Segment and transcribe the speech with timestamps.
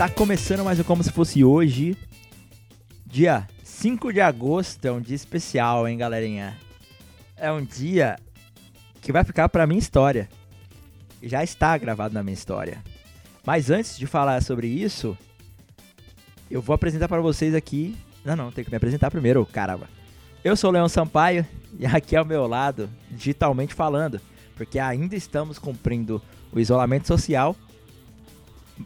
[0.00, 1.94] Está começando mais um Como Se Fosse Hoje.
[3.04, 6.56] Dia 5 de agosto é um dia especial, hein, galerinha?
[7.36, 8.18] É um dia
[9.02, 10.26] que vai ficar pra minha história.
[11.22, 12.82] Já está gravado na minha história.
[13.44, 15.14] Mas antes de falar sobre isso,
[16.50, 17.94] eu vou apresentar para vocês aqui.
[18.24, 19.86] Não, não, tem que me apresentar primeiro, caramba.
[20.42, 21.46] Eu sou o Leão Sampaio
[21.78, 24.18] e aqui ao meu lado, digitalmente falando,
[24.56, 27.54] porque ainda estamos cumprindo o isolamento social.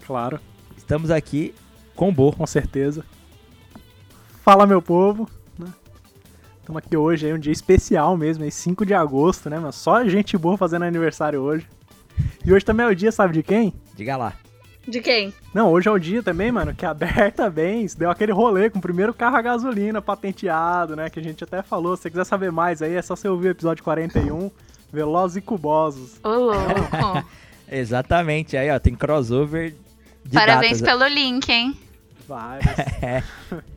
[0.05, 0.41] Claro,
[0.85, 1.55] Estamos aqui
[1.97, 2.31] com o Bo.
[2.31, 3.07] com certeza.
[4.43, 5.27] Fala, meu povo.
[6.61, 9.73] Estamos aqui hoje, é um dia especial mesmo, é 5 de agosto, né, mano?
[9.73, 11.67] Só gente boa fazendo aniversário hoje.
[12.45, 13.73] E hoje também é o dia, sabe de quem?
[13.95, 14.35] Diga lá.
[14.87, 15.33] De quem?
[15.55, 18.79] Não, hoje é o dia também, mano, que a Berta Benz deu aquele rolê com
[18.79, 21.09] o primeiro carro a gasolina patenteado, né?
[21.09, 21.97] Que a gente até falou.
[21.97, 24.51] Se você quiser saber mais aí, é só você ouvir o episódio 41,
[24.93, 26.21] Velozes e Cubosos.
[26.23, 27.27] Ô, louco.
[27.73, 29.75] Exatamente, aí ó, tem crossover
[30.33, 30.99] Parabéns datas.
[30.99, 31.77] pelo link, hein?
[32.27, 32.67] Vários.
[33.03, 33.23] É.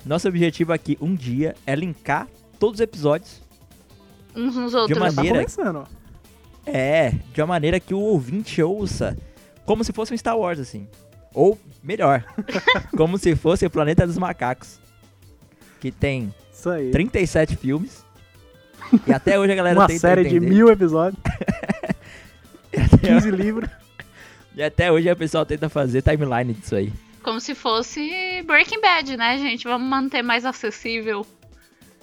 [0.05, 2.27] Nosso objetivo aqui um dia é linkar
[2.59, 3.41] todos os episódios.
[4.35, 4.97] Uns nos outros.
[4.97, 5.39] uma- Tá Maneira.
[5.39, 5.85] começando, ó.
[6.65, 9.17] É, de uma maneira que o ouvinte ouça
[9.65, 10.87] como se fosse um Star Wars, assim.
[11.33, 12.23] Ou, melhor,
[12.95, 14.79] como se fosse o Planeta dos Macacos.
[15.79, 16.89] Que tem Isso aí.
[16.91, 18.05] 37 filmes.
[19.05, 21.21] E até hoje a galera Uma tenta série de mil episódios,
[22.73, 23.69] E até, 15 livros.
[24.57, 26.91] E até hoje o pessoal tenta fazer timeline disso aí.
[27.21, 29.65] Como se fosse Breaking Bad, né, gente?
[29.65, 31.25] Vamos manter mais acessível.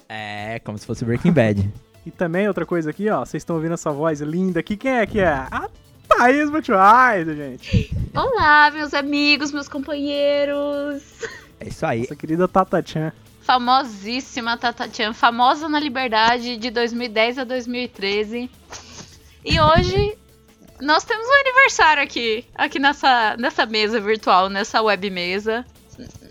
[0.07, 1.69] É, como se fosse Breaking Bad.
[2.05, 3.25] E também outra coisa aqui, ó.
[3.25, 4.77] Vocês estão ouvindo essa voz linda aqui.
[4.77, 5.25] Quem é que é?
[5.25, 5.67] A
[6.07, 7.97] Thaís Butchweiser, gente.
[8.13, 11.01] Olá, meus amigos, meus companheiros.
[11.59, 12.01] É isso aí.
[12.01, 13.11] Nossa querida Tata Chan.
[13.41, 18.51] Famosíssima Tata Chan, famosa na Liberdade de 2010 a 2013.
[19.43, 20.15] E hoje
[20.81, 25.65] nós temos um aniversário aqui, aqui nessa, nessa mesa virtual, nessa web mesa,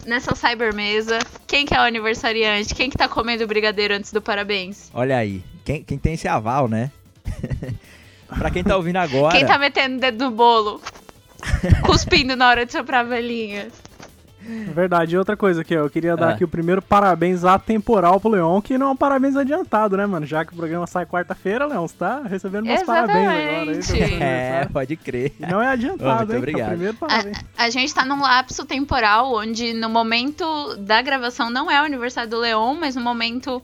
[0.06, 1.18] nessa cyber mesa.
[1.46, 2.74] Quem que é o aniversariante?
[2.74, 4.90] Quem que tá comendo brigadeiro antes do parabéns?
[4.92, 5.42] Olha aí.
[5.64, 6.90] Quem, quem tem esse aval, né?
[8.38, 9.34] pra quem tá ouvindo agora.
[9.34, 10.80] Quem tá metendo o dedo no bolo?
[11.84, 13.68] Cuspindo na hora de soprar a velhinha.
[14.46, 15.14] É verdade.
[15.14, 15.80] E outra coisa aqui, ó.
[15.80, 16.30] Eu queria dar Ah.
[16.32, 20.26] aqui o primeiro parabéns atemporal pro Leon, que não é um parabéns adiantado, né, mano?
[20.26, 23.38] Já que o programa sai quarta-feira, Leon, você tá recebendo meus parabéns agora.
[23.38, 24.02] Aí, Exatamente.
[24.02, 24.70] É, aniversário.
[24.72, 25.32] pode crer.
[25.40, 26.54] E não é adiantado, muito hein?
[26.54, 26.66] que É obrigado.
[26.66, 27.38] o primeiro parabéns.
[27.56, 32.28] A gente tá num lapso temporal onde no momento da gravação não é o aniversário
[32.30, 33.62] do Leon, mas no momento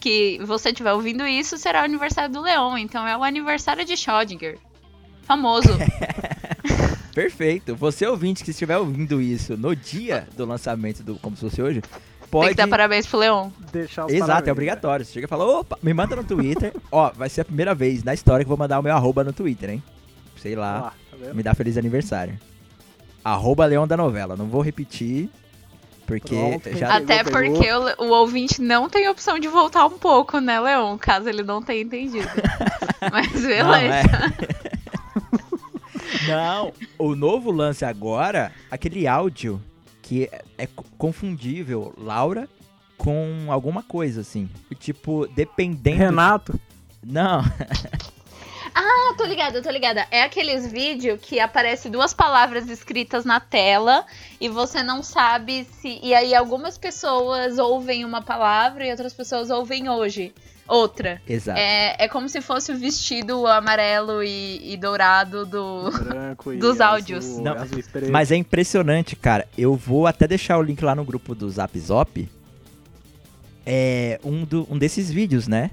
[0.00, 2.76] que você estiver ouvindo isso, será o aniversário do Leon.
[2.78, 4.58] Então é o aniversário de Schrödinger.
[5.22, 5.68] Famoso.
[7.14, 7.74] Perfeito.
[7.76, 11.80] Você ouvinte que estiver ouvindo isso no dia do lançamento do Como Se Fosse Hoje,
[11.82, 11.90] Tem
[12.30, 12.50] pode.
[12.50, 13.50] que dar parabéns pro Leon.
[13.72, 15.04] Deixar os Exato, parabéns, é obrigatório.
[15.04, 16.72] Você chega e fala, opa, me manda no Twitter.
[16.90, 19.22] Ó, vai ser a primeira vez na história que eu vou mandar o meu arroba
[19.22, 19.82] no Twitter, hein?
[20.36, 22.38] Sei lá, lá, tá me dá feliz aniversário.
[23.24, 24.36] Arroba Leão da Novela.
[24.36, 25.28] Não vou repetir,
[26.06, 26.76] porque Pronto.
[26.76, 26.96] já.
[26.96, 27.40] Até pegou.
[27.40, 30.98] porque o, o ouvinte não tem opção de voltar um pouco, né, Leon?
[30.98, 32.28] Caso ele não tenha entendido.
[33.12, 33.62] Mas beleza.
[33.62, 34.02] Não, é.
[36.26, 39.60] Não, o novo lance agora, aquele áudio
[40.02, 42.48] que é, é co- confundível, Laura,
[42.98, 44.48] com alguma coisa, assim.
[44.78, 45.98] Tipo, dependendo.
[45.98, 46.60] Renato.
[47.04, 47.42] Não,
[48.74, 50.06] Ah, tô ligada, tô ligada.
[50.10, 54.06] É aqueles vídeos que aparece duas palavras escritas na tela
[54.40, 55.98] e você não sabe se.
[56.02, 60.32] E aí algumas pessoas ouvem uma palavra e outras pessoas ouvem hoje.
[60.66, 61.20] Outra.
[61.28, 61.58] exato.
[61.58, 65.90] É, é como se fosse o vestido amarelo e, e dourado do.
[65.90, 67.38] Branco e Dos azul, áudios.
[67.38, 67.82] Não, azul.
[68.10, 69.46] Mas é impressionante, cara.
[69.56, 72.28] Eu vou até deixar o link lá no grupo do Zap Zop.
[73.66, 75.70] É um, do, um desses vídeos, né?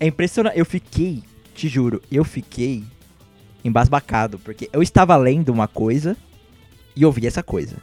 [0.00, 0.58] É impressionante.
[0.58, 1.22] Eu fiquei,
[1.54, 2.84] te juro, eu fiquei
[3.64, 4.38] embasbacado.
[4.38, 6.16] Porque eu estava lendo uma coisa
[6.96, 7.76] e ouvi essa coisa.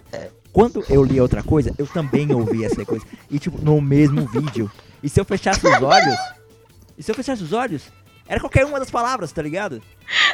[0.51, 3.05] Quando eu li outra coisa, eu também ouvi essa coisa.
[3.29, 4.69] E, tipo, no mesmo vídeo.
[5.03, 6.17] E se eu fechasse os olhos.
[6.97, 7.91] E se eu fechasse os olhos,
[8.27, 9.81] era qualquer uma das palavras, tá ligado?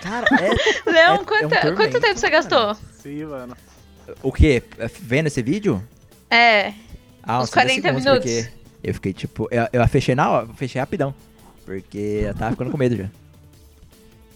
[0.02, 0.50] Cara, é.
[0.90, 1.76] Leon, é um quanto, tormento.
[1.76, 2.76] quanto tempo você gastou?
[2.94, 3.56] Sim, mano.
[4.22, 4.64] O quê?
[5.02, 5.84] Vendo esse vídeo?
[6.30, 6.74] É.
[7.24, 8.32] Ah, Uns 30 40 segundos, minutos.
[8.32, 9.48] Porque eu fiquei tipo.
[9.52, 11.14] Eu, eu fechei na hora, fechei rapidão.
[11.66, 13.10] Porque eu tava ficando com medo já.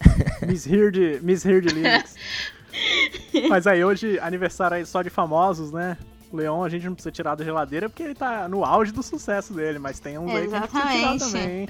[0.46, 2.16] Miss Heard, Miss Heard Lyrics.
[3.48, 5.96] Mas aí, hoje, aniversário aí só de famosos, né?
[6.32, 9.02] O Leon a gente não precisa tirar da geladeira porque ele tá no auge do
[9.02, 11.32] sucesso dele, mas tem uns aí que a gente precisa tirar Exatamente.
[11.32, 11.68] também?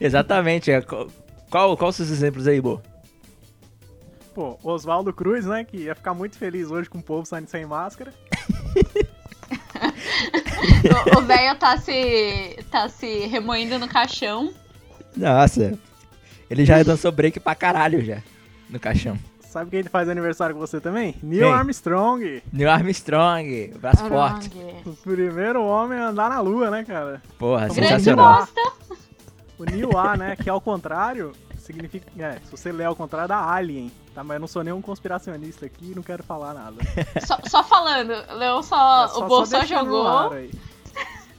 [0.00, 0.70] Exatamente.
[0.72, 2.82] é, Qual, qual, os seus exemplos aí, Bo?
[4.34, 5.64] Pô, o Oswaldo Cruz, né?
[5.64, 8.12] Que ia ficar muito feliz hoje com o povo saindo sem máscara.
[11.14, 12.58] O- O velho tá se.
[12.70, 14.52] tá se remoendo no caixão.
[15.16, 15.78] Nossa.
[16.50, 18.22] Ele já dançou break pra caralho já.
[18.68, 19.18] No caixão.
[19.48, 21.14] Sabe quem faz aniversário com você também?
[21.22, 21.50] Neil?
[21.50, 22.42] Armstrong.
[22.52, 24.50] Neil Armstrong, braço forte.
[24.84, 27.22] O primeiro homem a andar na lua, né, cara?
[27.38, 28.40] Porra, sensacional.
[28.40, 28.60] bosta.
[29.58, 30.36] O Neil A, né?
[30.36, 32.06] Que ao contrário, significa.
[32.18, 33.90] É, se você ler ao contrário, da Alien.
[34.14, 36.76] Tá, mas eu não sou nenhum conspiracionista aqui não quero falar nada.
[37.24, 39.04] Só, só falando, Leão só.
[39.04, 40.36] É, o Bo só deixando no jogou.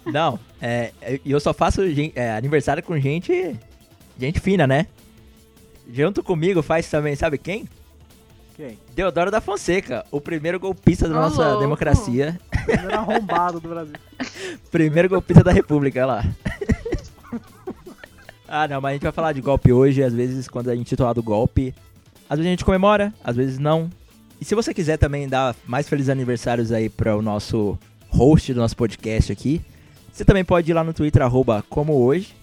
[0.05, 1.81] Não, é, é, e eu só faço
[2.15, 3.55] é, aniversário com gente.
[4.17, 4.87] Gente fina, né?
[5.91, 7.67] Junto comigo faz também, sabe quem?
[8.59, 8.77] Quem?
[8.93, 11.61] Deodoro da Fonseca, o primeiro golpista da Ô, nossa louco.
[11.61, 12.37] democracia.
[12.65, 13.95] Primeiro arrombado do Brasil.
[14.69, 16.25] Primeiro golpista da república, olha lá.
[18.45, 20.87] ah, não, mas a gente vai falar de golpe hoje, às vezes quando a gente
[20.87, 21.73] titular do golpe,
[22.29, 23.89] às vezes a gente comemora, às vezes não.
[24.41, 27.79] E se você quiser também dar mais felizes aniversários aí para o nosso
[28.09, 29.61] host do nosso podcast aqui,
[30.11, 32.35] você também pode ir lá no Twitter, arroba como hoje,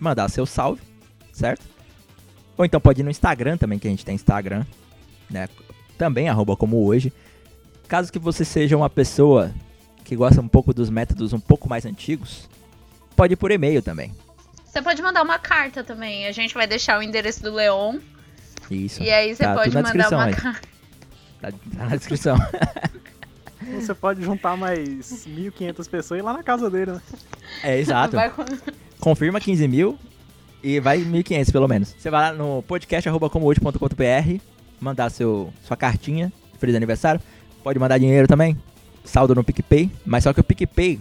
[0.00, 0.82] mandar seu salve,
[1.32, 1.64] certo?
[2.58, 4.64] Ou então pode ir no Instagram também, que a gente tem Instagram,
[5.34, 5.48] né?
[5.98, 7.12] Também arroba como hoje.
[7.86, 9.52] Caso que você seja uma pessoa
[10.04, 12.48] que gosta um pouco dos métodos um pouco mais antigos,
[13.14, 14.14] pode ir por e-mail também.
[14.64, 16.26] Você pode mandar uma carta também.
[16.26, 17.98] A gente vai deixar o endereço do Leon.
[18.70, 19.02] Isso.
[19.02, 20.34] E aí você Tá pode mandar descrição uma aí.
[20.34, 20.68] carta.
[21.40, 22.36] Tá, tá na descrição.
[23.80, 27.00] Você pode juntar mais 1.500 pessoas e ir lá na casa dele, né?
[27.62, 28.14] É, exato.
[28.14, 28.30] Vai
[29.00, 29.98] Confirma 15 mil
[30.62, 31.94] e vai 1.500 pelo menos.
[31.98, 34.40] Você vai lá no podcast.comohoje.com.br,
[34.84, 37.20] mandar seu, sua cartinha, feliz aniversário.
[37.62, 38.56] Pode mandar dinheiro também,
[39.04, 39.90] saldo no PicPay.
[40.04, 41.00] Mas só que o PicPay,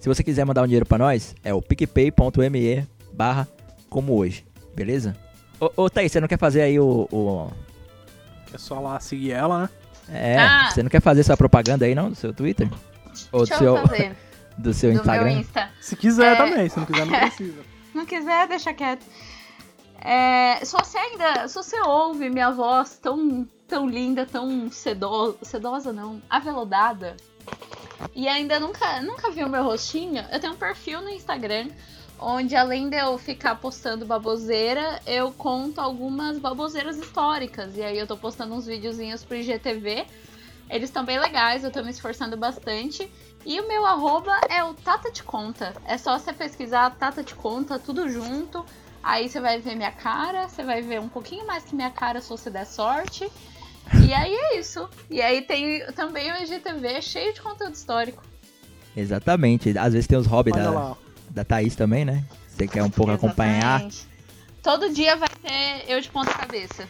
[0.00, 3.46] se você quiser mandar um dinheiro pra nós, é o picpay.me barra
[3.88, 5.16] como hoje, beleza?
[5.60, 7.06] Ô, ô Thaís, você não quer fazer aí o...
[7.12, 7.50] o-
[8.52, 9.68] É só lá seguir ela, né?
[10.08, 10.70] É, Ah.
[10.70, 12.68] você não quer fazer sua propaganda aí não, do seu Twitter?
[13.30, 14.12] Ou do seu, eu fazer.
[14.58, 15.24] do seu do Instagram?
[15.30, 15.68] meu Insta.
[15.80, 16.36] Se quiser É.
[16.36, 17.58] também, se não quiser não precisa.
[17.94, 19.04] Não quiser, deixa quieto.
[20.04, 21.46] É, se você ainda.
[21.48, 25.38] Se você ouve minha voz tão, tão linda, tão sedosa.
[25.42, 27.16] Sedosa não, aveludada.
[28.14, 31.68] E ainda nunca, nunca viu meu rostinho, eu tenho um perfil no Instagram.
[32.18, 37.76] Onde além de eu ficar postando baboseira, eu conto algumas baboseiras históricas.
[37.76, 40.06] E aí eu tô postando uns videozinhos pro IGTV.
[40.70, 43.10] Eles estão bem legais, eu tô me esforçando bastante.
[43.44, 45.74] E o meu arroba é o Tata Te Conta.
[45.84, 48.64] É só você pesquisar Tata Te Conta, tudo junto.
[49.02, 52.20] Aí você vai ver minha cara, você vai ver um pouquinho mais que minha cara
[52.20, 53.28] se você der sorte.
[54.06, 54.88] E aí é isso.
[55.10, 58.22] E aí tem também o IGTV cheio de conteúdo histórico.
[58.96, 59.76] Exatamente.
[59.76, 60.96] Às vezes tem os hobbies Olha da, lá,
[61.30, 62.24] da Thaís também, né?
[62.48, 63.80] Você quer um pouco acompanhar.
[63.80, 64.06] Exatamente.
[64.62, 66.86] Todo dia vai ter eu de ponta cabeça.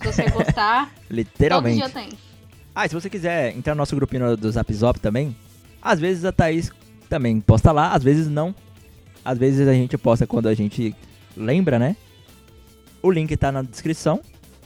[0.00, 1.76] Se você gostar, todo Literalmente.
[1.78, 2.10] dia tem.
[2.74, 5.34] Ah, e se você quiser entrar no nosso grupinho do Zap Zop também,
[5.80, 6.70] às vezes a Thaís
[7.08, 8.54] também posta lá, às vezes não.
[9.24, 10.94] Às vezes a gente posta quando a gente
[11.40, 11.96] lembra, né?
[13.02, 14.20] O link tá na descrição,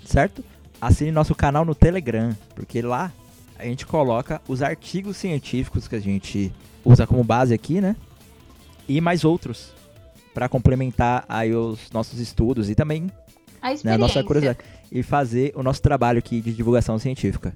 [0.05, 0.45] certo?
[0.81, 3.13] Assine nosso canal no Telegram, porque lá
[3.59, 6.53] a gente coloca os artigos científicos que a gente
[6.85, 7.95] usa como base aqui, né?
[8.89, 9.73] E mais outros
[10.35, 13.11] para complementar aí os nossos estudos e também A né,
[13.63, 13.99] a experiência.
[13.99, 14.59] nossa curiosidade.
[14.91, 17.55] E fazer o nosso trabalho aqui de divulgação científica.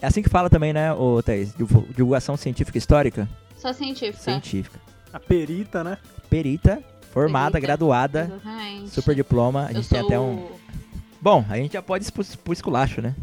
[0.00, 1.52] É assim que fala também, né, ô Thaís?
[1.54, 3.28] Divu- Divulgação científica histórica?
[3.56, 4.22] Sou científica.
[4.22, 4.80] Científica.
[5.12, 5.98] A perita, né?
[6.30, 6.80] Perita,
[7.24, 8.90] formada, graduada, Exatamente.
[8.90, 9.66] super diploma.
[9.66, 10.48] A Eu gente tem sou- até um.
[11.20, 13.14] Bom, a gente já pode ir pro, pro esculacho, né?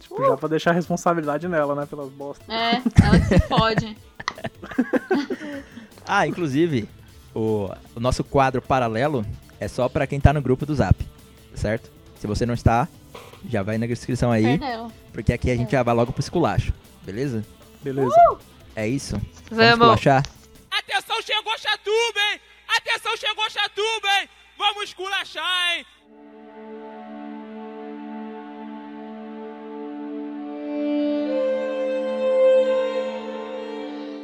[0.00, 1.86] Tipo, já pra deixar a responsabilidade nela, né?
[1.86, 2.46] Pelas bostas.
[2.48, 3.96] É, ela que se pode.
[6.06, 6.88] Ah, inclusive,
[7.34, 9.24] o, o nosso quadro paralelo
[9.60, 10.96] é só pra quem tá no grupo do Zap,
[11.54, 11.90] certo?
[12.18, 12.88] Se você não está,
[13.48, 14.90] já vai na descrição aí, Perdeu.
[15.12, 16.72] porque aqui a gente já vai logo pro esculacho,
[17.04, 17.44] beleza?
[17.82, 18.12] Beleza.
[18.74, 19.16] É isso?
[19.50, 19.70] Vamos.
[19.74, 20.24] esculachar?
[20.78, 22.40] Atenção, chegou Chatuba, hein?
[22.68, 24.28] Atenção, chegou Chatuba, hein?
[24.56, 25.86] Vamos esculachar, hein?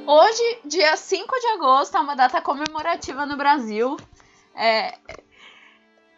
[0.07, 3.97] Hoje, dia 5 de agosto, é uma data comemorativa no Brasil.
[4.55, 4.99] É,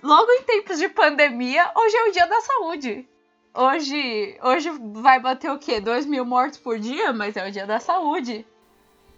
[0.03, 3.07] Logo em tempos de pandemia, hoje é o dia da saúde.
[3.53, 5.79] Hoje, hoje vai bater o quê?
[5.79, 7.13] 2 mil mortos por dia?
[7.13, 8.47] Mas é o dia da saúde.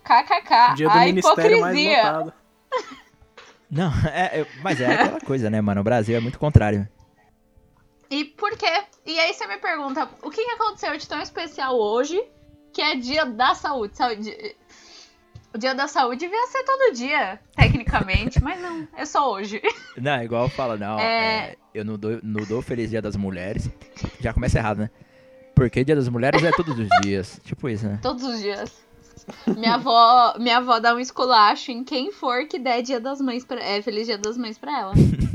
[0.02, 0.74] KKK.
[0.76, 2.02] Dia do a ministério mais hipocrisia.
[2.12, 2.32] lotado.
[3.70, 5.80] Não, é, é- mas é aquela coisa, né, mano?
[5.80, 6.86] O Brasil é muito contrário.
[8.10, 8.84] E por quê?
[9.06, 12.22] E aí você me pergunta, o que, que aconteceu de tão especial hoje,
[12.72, 13.96] que é dia da saúde?
[13.96, 14.54] saúde
[15.54, 19.60] o dia da saúde devia ser todo dia, tecnicamente, mas não, é só hoje.
[19.98, 21.50] Não, é igual fala, não, É.
[21.50, 23.68] é, eu não dou, não dou Feliz Dia das Mulheres.
[24.18, 24.90] Já começa errado, né?
[25.54, 27.38] Porque Dia das Mulheres é todos os dias.
[27.44, 27.98] Tipo isso, né?
[28.00, 28.82] Todos os dias.
[29.56, 33.44] Minha avó, minha avó dá um esculacho em quem for que der dia das mães
[33.44, 34.92] pra, é, feliz dia das mães pra ela.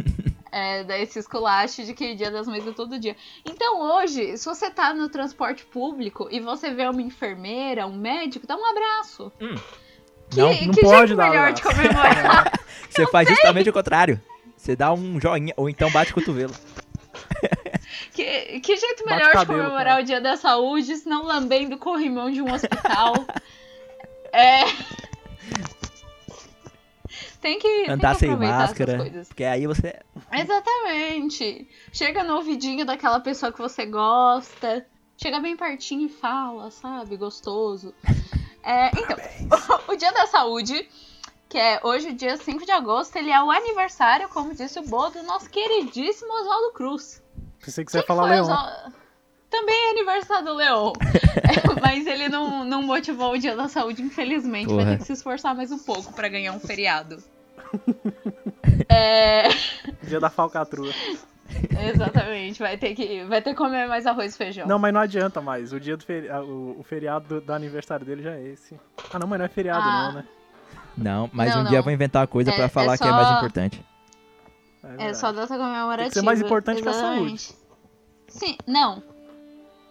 [0.50, 3.16] É, daí esse esculacho de que dia das mães é todo dia.
[3.46, 8.48] Então hoje, se você tá no transporte público e você vê uma enfermeira, um médico,
[8.48, 9.32] dá um abraço.
[9.40, 9.54] Hum.
[10.30, 11.56] Que, Não, não que pode jeito dar melhor abraço.
[11.56, 12.60] de comemorar.
[12.90, 14.22] Você faz justamente o contrário.
[14.56, 16.54] Você dá um joinha, ou então bate o cotovelo.
[18.14, 20.02] que, que jeito melhor de cabelo, comemorar cara.
[20.02, 23.14] o dia da saúde se não lambendo o corrimão de um hospital.
[24.34, 24.64] É.
[27.40, 28.98] Tem que, tem Andar que sem máscara.
[28.98, 29.28] coisas.
[29.28, 29.96] Porque aí você.
[30.34, 31.70] Exatamente.
[31.94, 34.86] Chega no ouvidinho daquela pessoa que você gosta.
[35.16, 37.16] Chega bem pertinho e fala, sabe?
[37.16, 37.94] Gostoso.
[38.64, 39.18] É, então,
[39.88, 40.90] o Dia da Saúde,
[41.48, 45.10] que é hoje, dia 5 de agosto, ele é o aniversário, como disse o Bo,
[45.10, 47.24] do nosso queridíssimo Oswaldo Cruz.
[47.64, 48.44] Pensei que Quem você ia falar Leão.
[48.44, 48.94] Oswaldo?
[49.68, 50.94] Também é aniversário do Leão.
[51.38, 54.68] É, mas ele não, não motivou o Dia da Saúde, infelizmente.
[54.68, 54.92] Vai Porra.
[54.94, 57.22] ter que se esforçar mais um pouco pra ganhar um feriado.
[58.90, 59.50] É.
[60.04, 60.92] Dia da falcatrua.
[61.94, 64.68] Exatamente, vai ter que, vai ter que comer mais arroz e feijão.
[64.68, 65.72] Não, mas não adianta mais.
[65.74, 66.30] O dia do feri...
[66.30, 68.80] o, o feriado do, do aniversário dele já é esse.
[69.14, 70.04] Ah, não, mas não é feriado, Ah.
[70.08, 70.26] não, né?
[70.98, 71.70] Não, mas Não, um não.
[71.70, 73.86] dia eu vou inventar uma coisa É- pra é falar que é só- mais importante.
[74.84, 75.18] É verdade.
[75.18, 76.10] só data comemorativa.
[76.10, 77.56] Que ser mais importante que a exatamente.
[78.28, 79.04] Sim, não.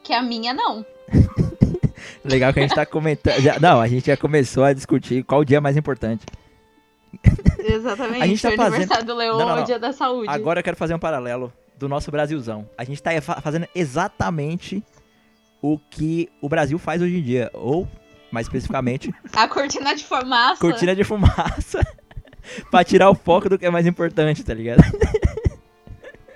[0.07, 0.85] Que a minha não.
[2.25, 3.41] Legal que a gente tá comentando.
[3.41, 6.25] já- não, a gente já começou a discutir qual o dia é mais importante.
[7.59, 8.23] Exatamente.
[8.23, 10.29] A gente tá o fazendo- aniversário do Leão Não, não, é o dia da saúde.
[10.29, 12.69] Agora eu quero fazer um paralelo do nosso Brasilzão.
[12.79, 14.85] A gente tá fa- fazendo exatamente
[15.63, 17.51] o que o Brasil faz hoje em dia.
[17.55, 17.89] Ou,
[18.31, 20.61] mais especificamente, A cortina de fumaça.
[20.61, 21.81] cortina de fumaça.
[22.71, 24.83] pra tirar o foco do que é mais importante, tá ligado?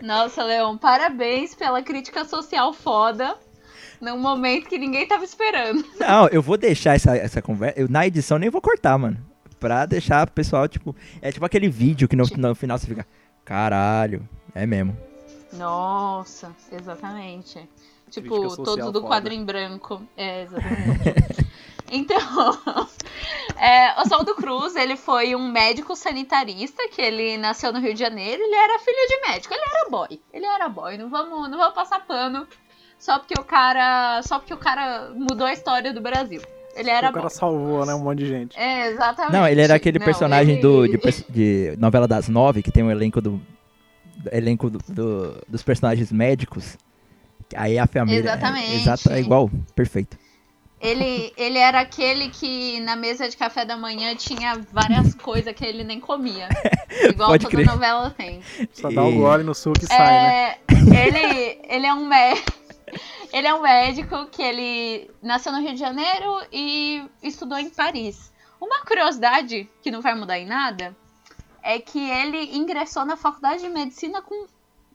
[0.03, 3.37] Nossa, Leão, parabéns pela crítica social foda.
[4.01, 5.85] Num momento que ninguém tava esperando.
[6.01, 7.79] Não, eu vou deixar essa, essa conversa.
[7.79, 9.19] Eu, na edição nem vou cortar, mano.
[9.59, 10.97] Pra deixar o pessoal, tipo.
[11.21, 13.07] É tipo aquele vídeo que no, no final você fica.
[13.45, 14.97] Caralho, é mesmo.
[15.53, 17.69] Nossa, exatamente.
[18.11, 19.07] Tipo, social todos do foda.
[19.07, 20.03] quadro em branco.
[20.17, 21.47] É, exatamente.
[21.93, 22.19] então,
[23.59, 28.43] é, Oswaldo Cruz, ele foi um médico sanitarista que ele nasceu no Rio de Janeiro.
[28.43, 30.21] Ele era filho de médico, ele era boy.
[30.33, 32.47] Ele era boy, não vamos, não vamos passar pano
[33.01, 36.41] só porque o cara, só porque o cara mudou a história do Brasil.
[36.77, 37.31] Ele era o cara boy.
[37.31, 37.93] salvou, né?
[37.95, 38.57] Um monte de gente.
[38.57, 39.33] É, exatamente.
[39.33, 42.85] Não, ele era aquele Não, personagem ele- do, de, de novela das nove, que tem
[42.85, 43.41] um elenco do.
[44.17, 46.77] do elenco do, do- dos personagens médicos.
[47.57, 48.21] Aí a família.
[48.21, 48.71] Exatamente.
[48.73, 49.51] É, exato, é igual.
[49.75, 50.17] Perfeito.
[50.81, 55.63] Ele, ele era aquele que na mesa de café da manhã tinha várias coisas que
[55.65, 56.49] ele nem comia.
[57.11, 57.67] Igual Pode toda crer.
[57.67, 58.41] novela tem.
[58.73, 60.55] Só dá um gole no suco e sai, né?
[60.95, 62.53] É, ele, ele é um médico.
[63.33, 68.33] Ele é um médico que ele nasceu no Rio de Janeiro e estudou em Paris.
[68.61, 70.95] Uma curiosidade que não vai mudar em nada
[71.63, 74.47] é que ele ingressou na faculdade de medicina com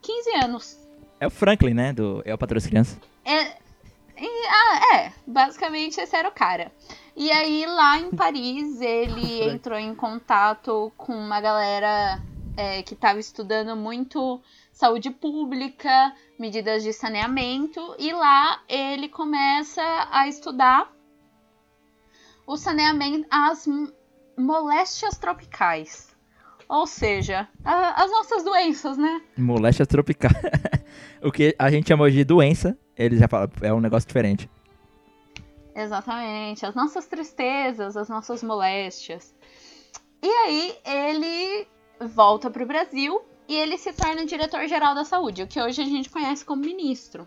[0.02, 0.78] 15 anos.
[1.18, 1.92] É o Franklin, né?
[1.92, 2.98] Do É o Crianças.
[3.24, 3.56] É,
[4.18, 6.70] e- ah, é, basicamente esse era o cara.
[7.16, 12.20] E aí lá em Paris ele entrou em contato com uma galera
[12.56, 14.40] é, que estava estudando muito
[14.76, 20.92] saúde pública, medidas de saneamento, e lá ele começa a estudar
[22.46, 23.66] o saneamento, as
[24.36, 26.14] moléstias tropicais.
[26.68, 29.22] Ou seja, a- as nossas doenças, né?
[29.38, 30.34] Moléstias tropicais.
[31.24, 34.50] o que a gente chama de doença, eles já falam, é um negócio diferente.
[35.74, 39.34] Exatamente, as nossas tristezas, as nossas moléstias.
[40.22, 41.66] E aí ele
[42.14, 46.10] volta pro Brasil e ele se torna diretor-geral da saúde, o que hoje a gente
[46.10, 47.26] conhece como ministro.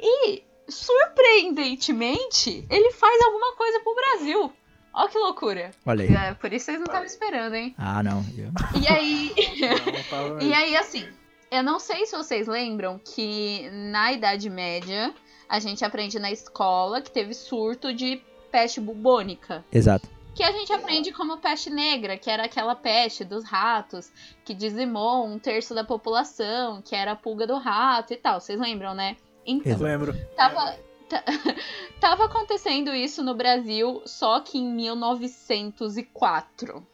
[0.00, 4.52] E, surpreendentemente, ele faz alguma coisa pro Brasil.
[4.94, 5.70] Olha que loucura.
[5.84, 6.14] Olha aí.
[6.14, 7.74] É, por isso vocês não estavam esperando, hein?
[7.76, 8.24] Ah, não.
[8.38, 9.32] eu- E aí.
[9.60, 11.04] Não, E aí, assim,
[11.50, 15.12] eu não sei se vocês lembram que na Idade Média
[15.48, 18.22] a gente aprende na escola que teve surto de
[18.52, 19.64] peste bubônica.
[19.72, 20.08] Exato.
[20.34, 24.10] Que a gente aprende como peste negra, que era aquela peste dos ratos
[24.44, 28.40] que dizimou um terço da população, que era a pulga do rato e tal.
[28.40, 29.16] Vocês lembram, né?
[29.46, 29.84] Então, Exato.
[29.84, 30.14] Lembro.
[30.36, 30.76] tava,
[31.08, 31.24] ta-
[32.00, 36.84] tava acontecendo isso no Brasil, só que em 1904.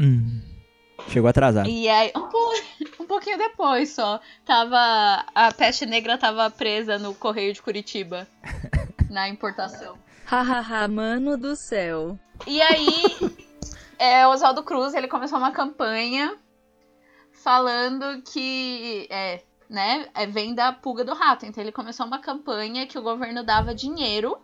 [0.00, 0.40] Hum.
[1.08, 1.68] Chegou atrasado.
[1.68, 2.54] E aí, um, po-
[3.02, 5.26] um pouquinho depois só, tava.
[5.34, 8.26] A peste negra tava presa no Correio de Curitiba.
[9.10, 9.98] na importação.
[10.26, 12.18] Hahaha, mano do céu.
[12.46, 12.86] E aí,
[13.98, 16.36] é, Oswaldo Cruz, ele começou uma campanha
[17.30, 21.46] falando que, é, né, é, vem da pulga do rato.
[21.46, 24.36] Então ele começou uma campanha que o governo dava dinheiro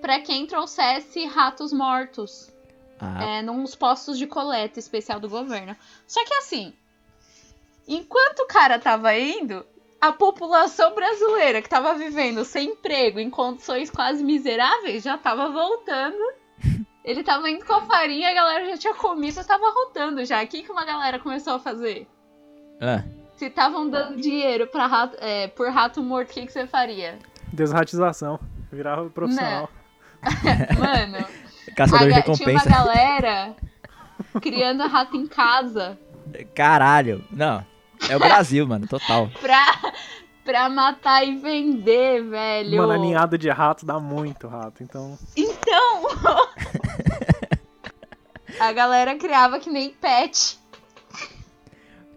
[0.00, 2.52] pra quem trouxesse ratos mortos
[3.00, 5.76] Ah, é, nos postos de coleta especial do governo.
[6.06, 6.72] Só que assim,
[7.88, 9.66] enquanto o cara cara tava indo,
[10.02, 16.16] a população brasileira que tava vivendo sem emprego, em condições quase miseráveis, já tava voltando.
[17.04, 20.42] Ele tava indo com a farinha, a galera já tinha comido, tava rodando já.
[20.42, 22.06] O que, que uma galera começou a fazer?
[22.80, 23.02] Ah,
[23.36, 27.18] Se estavam dando dinheiro pra rato, é, por rato morto, o que, que você faria?
[27.52, 28.40] Desratização.
[28.72, 29.68] Virava profissional.
[30.78, 31.24] Mano,
[31.76, 32.70] caçador de a ga- tinha uma recompensa.
[32.70, 33.56] galera
[34.40, 35.98] criando rato em casa
[36.54, 37.24] Caralho.
[37.30, 37.64] Não.
[38.08, 39.30] É o Brasil, mano, total.
[39.40, 39.92] pra,
[40.44, 42.76] pra matar e vender, velho.
[42.78, 45.18] Mano, a ninhada de rato dá muito rato, então.
[45.36, 46.02] Então.
[48.60, 50.58] a galera criava que nem pet.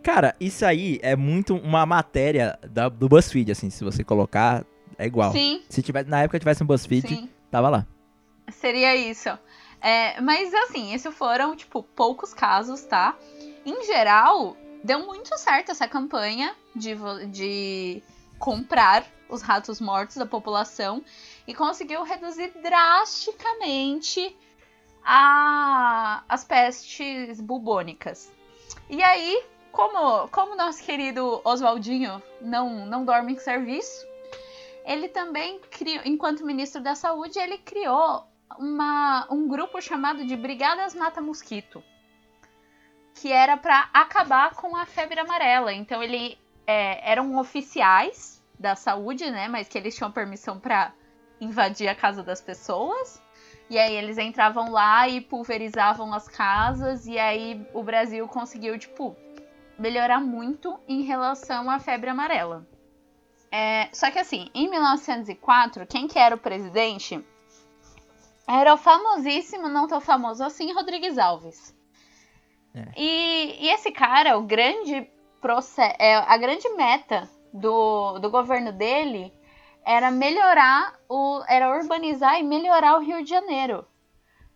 [0.03, 4.63] Cara, isso aí é muito uma matéria da- do BuzzFeed, assim, se você colocar,
[4.99, 5.31] é igual.
[5.31, 7.29] Sim, Se tivesse, na época tivesse um BuzzFeed, sim.
[7.49, 7.87] tava lá.
[8.51, 9.29] Seria isso.
[9.81, 13.15] É, mas assim, esses foram, tipo, poucos casos, tá?
[13.65, 16.95] Em geral, deu muito certo essa campanha de,
[17.31, 18.03] de
[18.37, 21.03] comprar os ratos mortos da população
[21.47, 24.37] e conseguiu reduzir drasticamente
[25.03, 28.31] a, as pestes bubônicas.
[28.87, 34.05] E aí, como, como nosso querido Oswaldinho não, não dorme em serviço,
[34.85, 38.23] ele também criou, enquanto ministro da saúde, ele criou
[38.59, 41.83] uma, um grupo chamado de Brigadas Mata Mosquito,
[43.15, 45.73] que era para acabar com a febre amarela.
[45.73, 49.47] Então ele é, eram oficiais da saúde, né?
[49.47, 50.93] Mas que eles tinham permissão para
[51.39, 53.21] invadir a casa das pessoas.
[53.69, 57.07] E aí eles entravam lá e pulverizavam as casas.
[57.07, 59.15] E aí o Brasil conseguiu, tipo,
[59.79, 62.67] melhorar muito em relação à febre amarela.
[63.51, 67.23] É, só que assim, em 1904, quem que era o presidente?
[68.47, 71.74] Era o famosíssimo, não tão famoso assim, Rodrigues Alves.
[72.75, 72.91] É.
[72.97, 75.09] E, e esse cara, o grande
[75.99, 79.31] é, a grande meta do, do governo dele
[79.85, 81.41] era melhorar o.
[81.47, 83.85] era urbanizar e melhorar o Rio de Janeiro.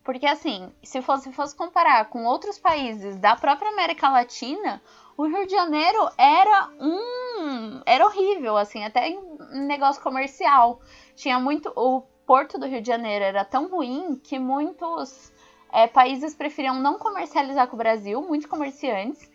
[0.03, 4.81] Porque assim, se fosse, fosse comparar com outros países da própria América Latina,
[5.15, 7.81] o Rio de Janeiro era um.
[7.85, 9.21] era horrível, assim, até em
[9.67, 10.81] negócio comercial.
[11.15, 11.71] Tinha muito.
[11.75, 15.31] O porto do Rio de Janeiro era tão ruim que muitos
[15.71, 19.29] é, países preferiam não comercializar com o Brasil, muitos comerciantes,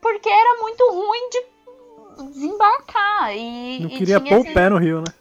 [0.00, 3.36] porque era muito ruim de desembarcar.
[3.36, 5.12] E, Não e queria tinha pôr o pé no rio, né?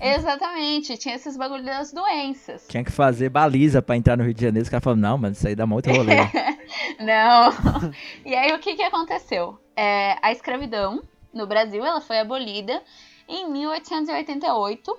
[0.00, 2.66] Exatamente, tinha esses bagulho das doenças.
[2.68, 4.62] Tinha que fazer baliza pra entrar no Rio de Janeiro.
[4.62, 6.14] Os caras falaram, não, mano, isso aí dá muito rolê.
[7.00, 7.50] Não.
[8.24, 9.58] E aí o que, que aconteceu?
[9.74, 12.80] É, a escravidão no Brasil ela foi abolida
[13.28, 14.98] em 1888.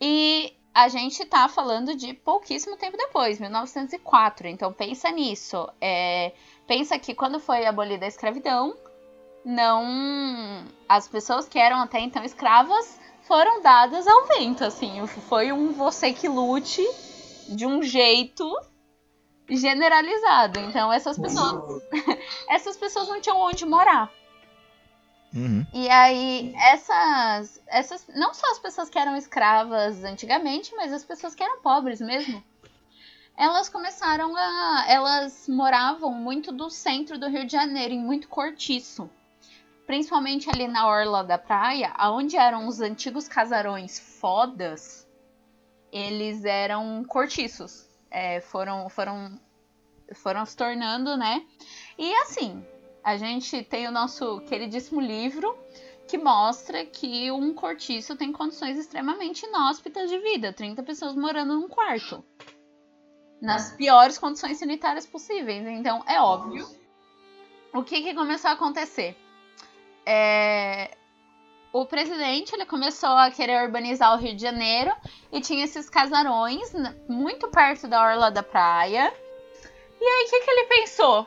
[0.00, 4.48] E a gente tá falando de pouquíssimo tempo depois, 1904.
[4.48, 5.68] Então pensa nisso.
[5.80, 6.32] É,
[6.66, 8.76] pensa que quando foi abolida a escravidão,
[9.44, 15.72] não as pessoas que eram até então escravas foram dadas ao vento, assim, foi um
[15.72, 16.84] você que lute
[17.48, 18.44] de um jeito
[19.48, 20.60] generalizado.
[20.60, 21.82] Então essas pessoas
[22.48, 24.10] essas pessoas não tinham onde morar.
[25.34, 25.64] Uhum.
[25.72, 28.06] E aí, essas, essas.
[28.14, 32.42] Não só as pessoas que eram escravas antigamente, mas as pessoas que eram pobres mesmo.
[33.36, 34.84] Elas começaram a.
[34.88, 39.08] Elas moravam muito do centro do Rio de Janeiro, em muito cortiço.
[39.86, 45.06] Principalmente ali na orla da praia, onde eram os antigos casarões fodas,
[45.92, 47.88] eles eram cortiços.
[48.10, 49.40] É, foram, foram,
[50.14, 51.44] foram se tornando, né?
[51.98, 52.64] E assim,
[53.02, 55.56] a gente tem o nosso queridíssimo livro
[56.08, 60.52] que mostra que um cortiço tem condições extremamente inóspitas de vida.
[60.52, 62.24] 30 pessoas morando num quarto.
[63.40, 65.66] Nas piores condições sanitárias possíveis.
[65.66, 66.66] Então, é óbvio.
[67.72, 69.16] O que, que começou a acontecer?
[70.04, 70.90] É,
[71.72, 74.92] O presidente ele começou a querer urbanizar o Rio de Janeiro
[75.30, 79.12] e tinha esses casarões n- muito perto da orla da praia.
[80.00, 81.26] E aí, o que, que ele pensou?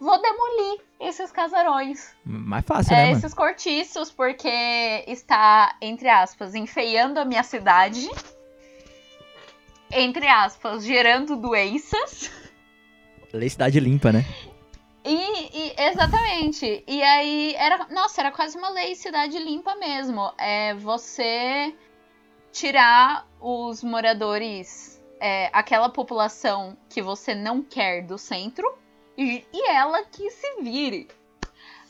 [0.00, 2.14] Vou demolir esses casarões.
[2.24, 3.18] Mais fácil, É, né, mano?
[3.18, 4.48] esses cortiços, porque
[5.06, 8.08] está, entre aspas, enfeiando a minha cidade.
[9.90, 12.30] Entre aspas, gerando doenças.
[13.32, 14.24] Lei cidade limpa, né?
[15.04, 16.84] E, e- exatamente.
[16.86, 20.32] E aí era, nossa, era quase uma lei cidade limpa mesmo.
[20.38, 21.74] É você
[22.52, 28.66] tirar os moradores, é, aquela população que você não quer do centro
[29.18, 31.08] e, e ela que se vire.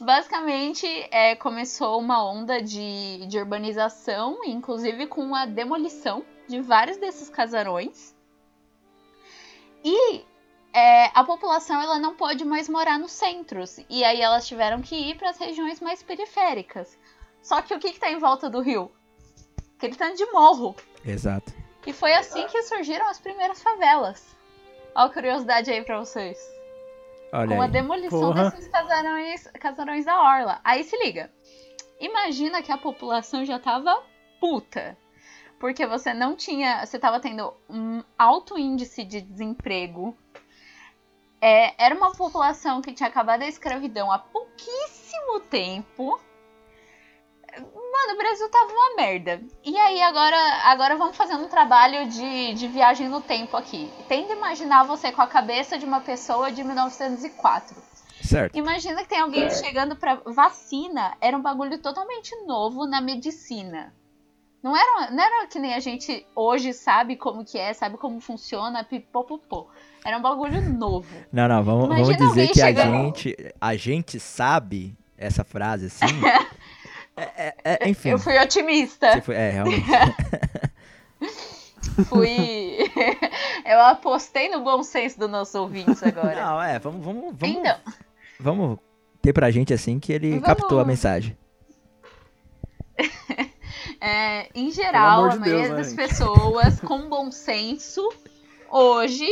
[0.00, 7.28] Basicamente, é, começou uma onda de, de urbanização, inclusive com a demolição de vários desses
[7.28, 8.16] casarões.
[9.84, 10.24] E
[10.72, 13.78] é, a população ela não pode mais morar nos centros.
[13.90, 16.98] E aí elas tiveram que ir para as regiões mais periféricas.
[17.42, 18.90] Só que o que, que tá em volta do rio?
[19.76, 20.74] Aquele tanto de morro.
[21.04, 21.52] Exato.
[21.86, 24.36] E foi assim que surgiram as primeiras favelas.
[24.94, 26.57] Olha a curiosidade aí pra vocês.
[27.32, 27.70] Olha com a aí.
[27.70, 28.50] demolição Porra.
[28.50, 30.60] desses casarões, casarões da Orla.
[30.64, 31.30] Aí se liga.
[32.00, 34.02] Imagina que a população já tava
[34.40, 34.96] puta.
[35.58, 36.84] Porque você não tinha.
[36.86, 40.16] Você tava tendo um alto índice de desemprego.
[41.40, 46.20] É, era uma população que tinha acabado a escravidão há pouquíssimo tempo.
[47.60, 49.40] Mano, o Brasil tava uma merda.
[49.64, 53.90] E aí, agora, agora vamos fazer um trabalho de, de viagem no tempo aqui.
[54.08, 57.76] Tenta imaginar você com a cabeça de uma pessoa de 1904.
[58.22, 58.56] Certo.
[58.56, 60.16] Imagina que tem alguém chegando pra.
[60.26, 63.94] Vacina era um bagulho totalmente novo na medicina.
[64.62, 68.20] Não era, não era que nem a gente hoje sabe como que é, sabe como
[68.20, 69.68] funciona, pipopopô.
[70.04, 71.08] Era um bagulho novo.
[71.32, 76.06] Não, não, vamos, vamos dizer que a chegando- gente, a gente sabe essa frase assim.
[77.18, 78.10] é, é- é- enfim.
[78.10, 79.12] Eu fui otimista.
[79.12, 79.84] Você foi, é, realmente.
[82.08, 82.78] Fui.
[83.66, 86.44] eu apostei no bom senso dos nossos ouvintes agora.
[86.44, 87.76] Não, é, vamos, vamos, vamos, Então,
[88.38, 88.78] vamos
[89.20, 91.36] ter pra gente assim que ele Vamos- captou a mensagem.
[94.00, 95.96] é, em geral, amor a de maioria Deus, né, das gente?
[95.96, 98.08] pessoas com bom senso
[98.70, 99.28] hoje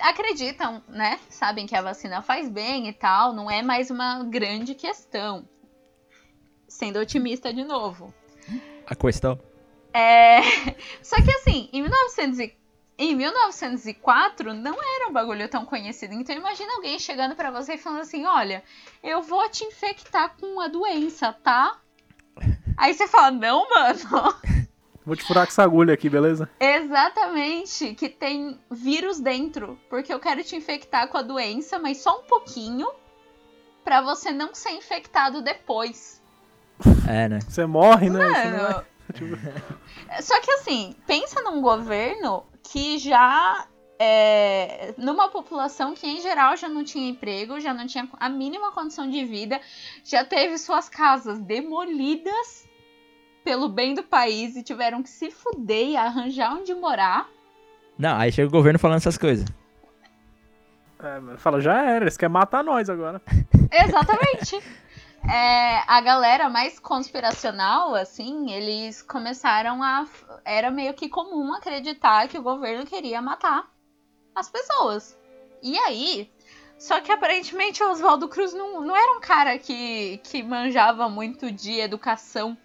[0.00, 1.18] acreditam, né?
[1.30, 5.46] Sabem que a vacina faz bem e tal, não é mais uma grande questão.
[6.74, 8.12] Sendo otimista de novo.
[8.84, 9.38] A questão.
[9.92, 10.40] É...
[11.00, 12.56] Só que assim, em 1900 e-
[12.98, 16.14] em 1904 não era um bagulho tão conhecido.
[16.14, 18.64] Então imagina alguém chegando pra você e falando assim: "Olha,
[19.04, 21.78] eu vou te infectar com a doença, tá?"
[22.76, 24.00] Aí você fala: "Não, mano.
[25.06, 26.50] Vou te furar com essa agulha aqui, beleza?
[26.58, 32.18] Exatamente, que tem vírus dentro, porque eu quero te infectar com a doença, mas só
[32.20, 32.88] um pouquinho
[33.84, 36.23] pra você não ser infectado depois."
[37.08, 37.38] É, né?
[37.40, 38.18] Você morre, né?
[38.34, 38.84] Você não é-
[40.22, 43.66] Só que assim, pensa num governo que já.
[43.96, 48.72] É, numa população que em geral já não tinha emprego, já não tinha a mínima
[48.72, 49.60] condição de vida,
[50.04, 52.68] já teve suas casas demolidas
[53.44, 57.28] pelo bem do país e tiveram que se fuder e arranjar onde morar.
[57.96, 59.46] Não, aí chega o governo falando essas coisas.
[61.00, 63.22] é, fala, já era, eles querem matar nós agora.
[63.70, 64.60] Exatamente.
[65.30, 70.06] É, a galera mais conspiracional, assim, eles começaram a.
[70.44, 73.70] Era meio que comum acreditar que o governo queria matar
[74.34, 75.18] as pessoas.
[75.62, 76.30] E aí.
[76.76, 81.50] Só que aparentemente o Oswaldo Cruz não, não era um cara que, que manjava muito
[81.50, 82.56] de educação.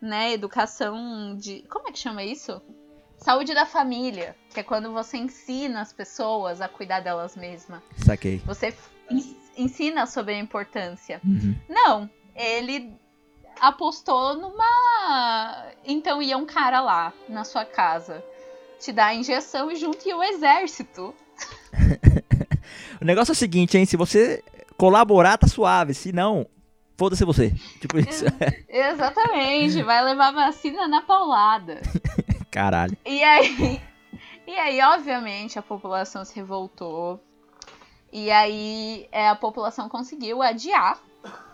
[0.00, 0.32] Né?
[0.32, 1.62] Educação de.
[1.68, 2.62] Como é que chama isso?
[3.16, 4.36] Saúde da família.
[4.50, 7.82] Que é quando você ensina as pessoas a cuidar delas mesmas.
[7.96, 8.38] Saquei.
[8.46, 8.72] Você
[9.56, 11.20] ensina sobre a importância.
[11.24, 11.54] Uhum.
[11.68, 12.92] Não, ele
[13.60, 15.66] apostou numa.
[15.84, 18.24] Então ia um cara lá na sua casa
[18.80, 21.14] te dar a injeção e junto ia o exército.
[23.00, 23.84] O negócio é o seguinte, hein?
[23.84, 24.42] Se você
[24.76, 25.94] colaborar, tá suave.
[25.94, 26.46] Se não,
[26.96, 27.52] foda-se você.
[27.80, 28.24] Tipo isso.
[28.68, 31.80] Exatamente, vai levar vacina na paulada.
[32.50, 32.96] Caralho.
[33.04, 33.80] E aí,
[34.46, 37.20] e aí, obviamente, a população se revoltou.
[38.16, 41.00] E aí, é, a população conseguiu adiar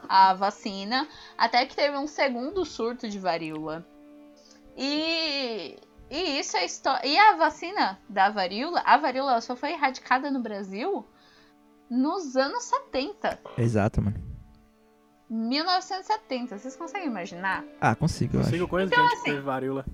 [0.06, 3.82] a vacina até que teve um segundo surto de varíola.
[4.76, 5.78] E,
[6.10, 7.06] e isso é história.
[7.08, 11.06] E a vacina da varíola, a varíola só foi erradicada no Brasil
[11.90, 13.38] nos anos 70.
[13.56, 14.22] Exato, mano.
[15.30, 16.58] 1970.
[16.58, 17.64] Vocês conseguem imaginar?
[17.80, 18.68] Ah, consigo, eu Consigo acho.
[18.68, 19.86] conheço Então, gente assim, que teve varíola.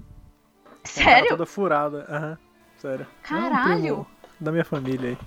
[0.82, 1.28] Sério?
[1.28, 2.06] toda furada.
[2.08, 2.38] Aham,
[2.78, 3.06] sério.
[3.06, 4.06] É um Caralho!
[4.40, 5.18] da minha família aí.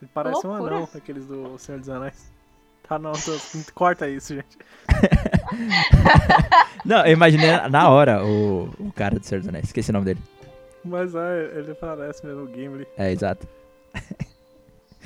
[0.00, 0.76] Ele parece um Loucura.
[0.76, 2.32] anão, aqueles do Senhor dos Anéis.
[2.88, 3.36] Tá, não, tô-
[3.74, 4.58] corta isso, gente.
[6.84, 9.64] Não, eu imaginei na hora o, o cara do Senhor dos Anéis.
[9.64, 10.20] Esqueci o nome dele.
[10.84, 12.86] Mas é, ele parece mesmo o Gimli.
[12.96, 13.46] É, exato.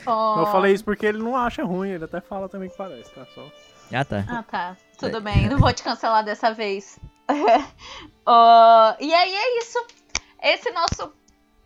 [0.07, 0.41] Oh.
[0.41, 3.27] Eu falei isso porque ele não acha ruim, ele até fala também que parece, tá?
[3.35, 3.47] Só.
[3.93, 4.25] Ah, tá.
[4.29, 4.77] Ah, tá.
[4.99, 5.49] Tudo bem.
[5.49, 6.99] Não vou te cancelar dessa vez.
[8.27, 9.79] Ó, e aí é isso.
[10.43, 11.13] Esse nosso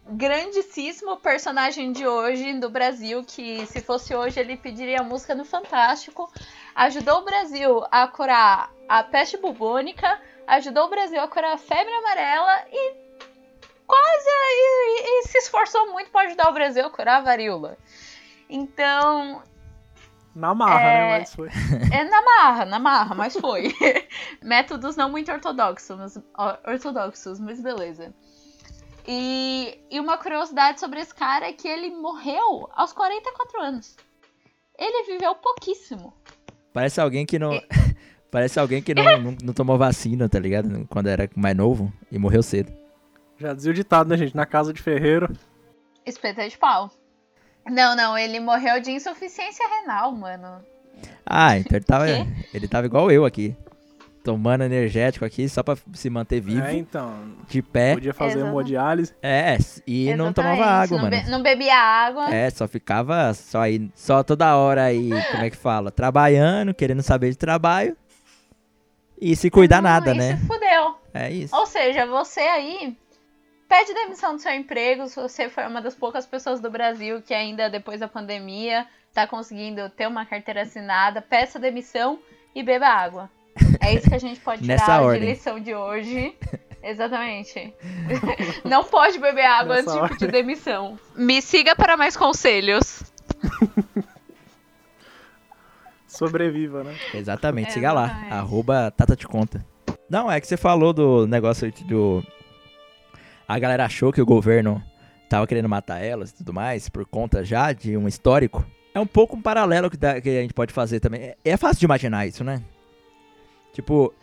[0.06, 6.30] grandíssimo personagem de hoje do Brasil, que se fosse hoje ele pediria música no Fantástico,
[6.74, 11.92] ajudou o Brasil a curar a peste bubônica, ajudou o Brasil a curar a febre
[11.92, 12.94] amarela e
[13.86, 17.78] quase e, e se esforçou muito para ajudar o Brasil a curar a varíola.
[18.48, 19.42] Então,
[20.34, 20.98] Na marra, É.
[20.98, 21.18] né?
[21.18, 21.48] Mas foi.
[21.92, 23.74] é na marra, na marra, mas foi.
[24.42, 26.18] Métodos não muito ortodoxos, mas,
[26.66, 28.12] ortodoxos, mas beleza.
[29.06, 33.96] E, e uma curiosidade sobre esse cara é que ele morreu aos 44 anos.
[34.78, 36.12] Ele viveu pouquíssimo.
[36.72, 37.52] Parece alguém que não.
[37.52, 37.62] É.
[38.30, 40.84] Parece alguém que não, não, não tomou vacina, tá ligado?
[40.90, 42.72] Quando era mais novo e morreu cedo.
[43.38, 44.34] Já dizia o ditado, né, gente?
[44.34, 45.32] Na casa de ferreiro.
[46.04, 46.90] Espeta de pau.
[47.64, 50.64] Não, não, ele morreu de insuficiência renal, mano.
[51.24, 52.06] Ah, então ele tava,
[52.52, 53.56] ele tava igual eu aqui.
[54.24, 57.12] Tomando energético aqui só pra se manter vivo, É, então.
[57.46, 57.92] de pé.
[57.92, 58.50] Podia fazer Exatamente.
[58.52, 59.14] hemodiálise.
[59.22, 61.22] É, e não Exatamente, tomava água, não mano.
[61.22, 62.34] be- não bebia água.
[62.34, 65.90] É, só ficava só aí, só toda hora aí, como é que fala?
[65.90, 67.94] Trabalhando, querendo saber de trabalho.
[69.20, 70.36] E se cuidar Não, nada, né?
[70.38, 70.96] se fudeu.
[71.12, 71.54] É isso.
[71.54, 72.96] Ou seja, você aí
[73.68, 77.34] pede demissão do seu emprego se você foi uma das poucas pessoas do Brasil que
[77.34, 82.18] ainda depois da pandemia tá conseguindo ter uma carteira assinada, peça demissão
[82.54, 83.30] e beba água.
[83.80, 85.30] É isso que a gente pode tirar Nessa de ordem.
[85.30, 86.34] lição de hoje.
[86.82, 87.72] Exatamente.
[88.64, 90.98] Não pode beber água Nessa antes de pedir demissão.
[91.16, 93.02] Me siga para mais conselhos.
[96.06, 96.94] Sobreviva, né?
[97.12, 98.24] Exatamente, siga lá.
[98.30, 99.64] Arroba Tata te conta.
[100.08, 102.22] Não, é que você falou do negócio do.
[103.48, 104.82] A galera achou que o governo
[105.28, 108.64] tava querendo matar elas e tudo mais, por conta já de um histórico.
[108.94, 111.20] É um pouco um paralelo que, dá- que a gente pode fazer também.
[111.22, 112.62] É, é fácil de imaginar isso, né?
[113.74, 114.14] Tipo,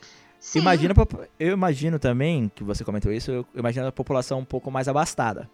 [0.41, 0.57] Sim.
[0.57, 0.95] Imagina,
[1.39, 5.47] eu imagino também, que você comentou isso, eu imagino a população um pouco mais abastada,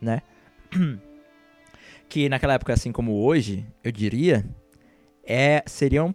[0.00, 0.22] né?
[2.08, 4.44] Que naquela época, assim como hoje, eu diria,
[5.24, 6.14] é, seriam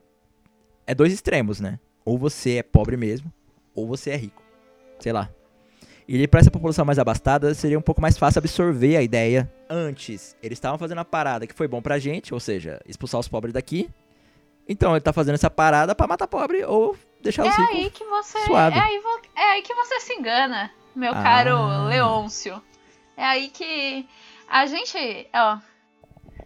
[0.85, 1.79] é dois extremos, né?
[2.05, 3.31] Ou você é pobre mesmo,
[3.75, 4.41] ou você é rico,
[4.99, 5.29] sei lá.
[6.07, 9.51] E para essa população mais abastada, seria um pouco mais fácil absorver a ideia.
[9.69, 13.27] Antes, eles estavam fazendo a parada que foi bom pra gente, ou seja, expulsar os
[13.27, 13.89] pobres daqui.
[14.67, 17.89] Então ele tá fazendo essa parada pra matar pobre ou deixar É os ricos aí
[17.89, 18.39] que você.
[18.45, 18.77] suave.
[18.77, 19.01] É aí,
[19.35, 21.21] é aí que você se engana, meu Ah.
[21.23, 22.61] caro Leôncio.
[23.17, 24.07] É aí que
[24.47, 25.27] a gente.
[25.33, 25.57] Ó.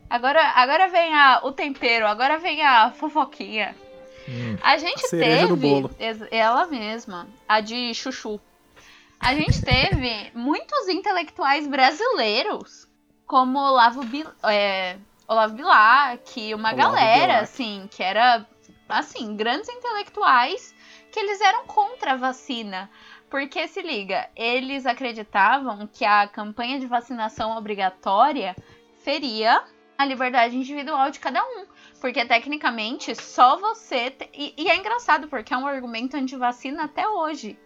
[0.09, 3.75] Agora, agora vem a, o tempero, agora vem a fofoquinha.
[4.29, 4.57] Hum.
[4.62, 5.89] A gente A teve.
[6.31, 8.39] Ela mesma, a de Chuchu.
[9.19, 12.88] A gente teve muitos intelectuais brasileiros,
[13.25, 17.43] como Olavo, Bil, é, Olavo Bilac, uma Olavo galera, Bilac.
[17.43, 18.45] assim, que era,
[18.99, 20.73] assim, grandes intelectuais,
[21.12, 22.89] que eles eram contra a vacina.
[23.29, 28.56] Porque, se liga, eles acreditavam que a campanha de vacinação obrigatória
[29.03, 29.63] feria
[29.97, 31.65] a liberdade individual de cada um.
[31.99, 34.12] Porque, tecnicamente, só você.
[34.12, 37.58] te- E, e é engraçado, porque é um argumento anti-vacina até hoje.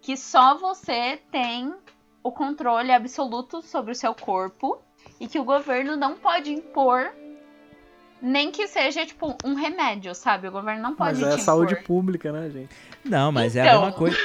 [0.00, 1.74] Que só você tem
[2.22, 4.80] o controle absoluto sobre o seu corpo
[5.20, 7.12] e que o governo não pode impor.
[8.20, 10.48] Nem que seja, tipo, um remédio, sabe?
[10.48, 11.84] O governo não pode Mas é te saúde impor.
[11.84, 12.68] pública, né, gente?
[13.04, 13.80] Não, mas é a Então.
[13.82, 14.16] mesma coisa.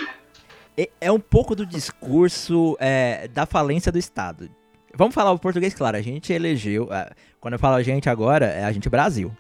[0.76, 4.50] É, é um pouco do discurso é, da falência do Estado.
[4.96, 5.98] Vamos falar o português claro.
[5.98, 6.88] A gente elegeu.
[6.92, 9.32] ah, quando eu falo a gente agora, é a gente Brasil.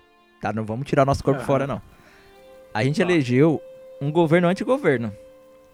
[0.41, 0.53] Tá?
[0.53, 1.81] Não vamos tirar o nosso corpo fora, não.
[2.73, 3.03] A gente Tá.
[3.03, 3.61] elegeu
[4.01, 5.11] um governo anti-governo.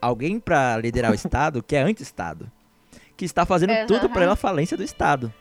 [0.01, 2.49] Alguém pra liderar o Estado que é anti-Estado.
[3.17, 4.13] Que está fazendo tudo Exatamente.
[4.19, 5.33] pela falência do Estado.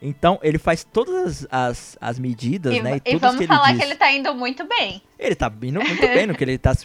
[0.00, 2.92] Então, ele faz todas as, as medidas, E, né?
[2.94, 3.78] E, e tudo vamos que ele falar diz.
[3.78, 5.02] que ele tá indo muito bem.
[5.18, 6.80] Ele tá indo muito bem no que ele tá, tá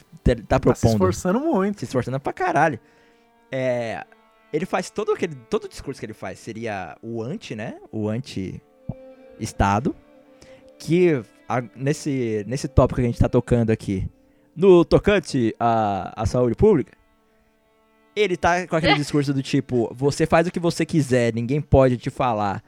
[0.47, 1.80] Tá se propondo esforçando muito.
[1.80, 2.80] se esforçando pra caralho.
[3.52, 4.04] É,
[4.52, 7.76] ele faz todo aquele todo o discurso que ele faz seria o anti, né?
[7.91, 8.60] O anti
[9.39, 9.95] estado
[10.80, 14.10] que a- nesse nesse tópico que a gente tá tocando aqui,
[14.56, 16.93] no tocante à, à saúde pública,
[18.15, 21.97] ele tá com aquele discurso do tipo, você faz o que você quiser, ninguém pode
[21.97, 22.63] te falar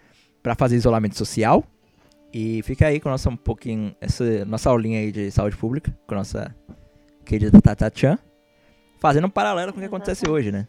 [0.46, 1.64] pra fazer isolamento social.
[2.32, 6.14] E fica aí com nossa um pouquinho essa nossa aulinha aí de saúde pública, com
[6.14, 6.56] a nossa
[7.26, 8.20] querida Tata Chan
[9.00, 10.68] fazendo um paralelo com o que acontece hoje, né?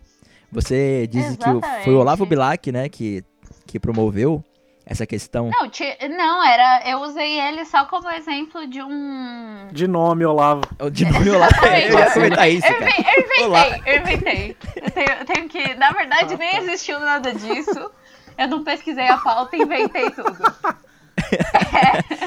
[0.51, 1.99] Você diz que foi o.
[1.99, 3.23] Olavo Bilac, né, que,
[3.67, 4.43] que promoveu
[4.87, 5.51] essa questão.
[5.51, 6.89] Não, ti- não, era.
[6.89, 9.67] Eu usei ele só como exemplo de um.
[9.73, 10.63] De nome, Olavo.
[10.91, 12.91] De nome Olavo, eu ia comentar isso, Eu, cara.
[12.91, 14.57] inven- eu inventei, eu inventei.
[14.77, 15.75] Eu tenho, eu tenho que.
[15.75, 16.59] Na verdade, Ah, nem tá.
[16.63, 17.91] existiu nada disso.
[18.37, 20.37] Eu não pesquisei a pauta e inventei tudo.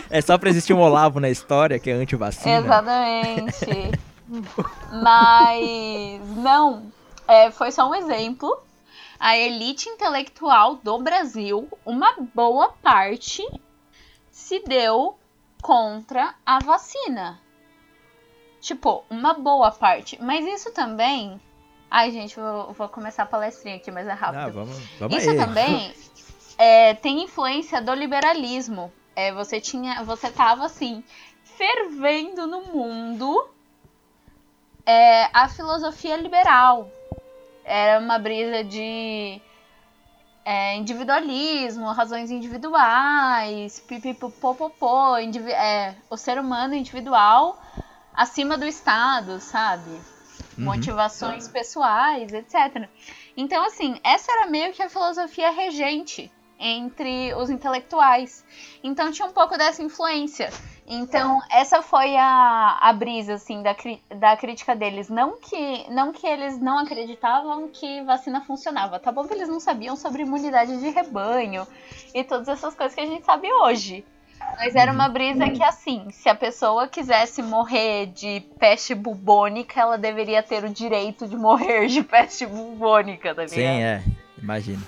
[0.10, 2.58] É só pra existir um Olavo na história que é anti-vacina.
[2.58, 3.92] Exatamente.
[4.92, 6.92] Mas não,
[7.28, 8.62] é, foi só um exemplo.
[9.20, 13.46] A elite intelectual do Brasil, uma boa parte,
[14.32, 15.18] se deu
[15.62, 17.40] contra a vacina.
[18.62, 20.18] Tipo, uma boa parte.
[20.22, 21.40] Mas isso também.
[21.90, 24.40] Ai, gente, vou, vou começar a palestrinha aqui, mas é rápido.
[24.40, 25.38] Ah, vamos, vamos Isso aí.
[25.38, 25.94] também
[26.58, 28.92] é, tem influência do liberalismo.
[29.16, 31.04] É, você tinha, você tava assim
[31.44, 33.50] fervendo no mundo
[34.86, 36.90] é, a filosofia liberal.
[37.66, 39.42] Era uma brisa de
[40.46, 47.62] é, individualismo, razões individuais, pipipopopopô, indivi é, o ser humano individual
[48.14, 50.00] acima do Estado, sabe?
[50.60, 50.66] Uhum.
[50.66, 52.90] Motivações pessoais, etc.
[53.36, 58.46] Então, assim, essa era meio que a filosofia regente entre os intelectuais.
[58.84, 60.50] Então tinha um pouco dessa influência.
[60.86, 63.76] Então, essa foi a, a brisa, assim, da,
[64.18, 65.08] da crítica deles.
[65.08, 69.00] Não que, não que eles não acreditavam que vacina funcionava.
[69.00, 71.66] Tá bom que eles não sabiam sobre imunidade de rebanho
[72.14, 74.04] e todas essas coisas que a gente sabe hoje.
[74.58, 79.98] Mas era uma brisa que, assim, se a pessoa quisesse morrer de peste bubônica, ela
[79.98, 83.56] deveria ter o direito de morrer de peste bubônica, tá ligado?
[83.56, 84.04] Sim, é.
[84.42, 84.82] Imagino.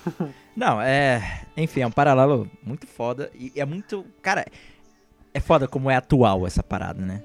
[0.56, 1.42] Não, é.
[1.56, 3.30] Enfim, é um paralelo muito foda.
[3.34, 4.04] E é muito.
[4.20, 4.46] Cara,
[5.32, 7.22] é foda como é atual essa parada, né?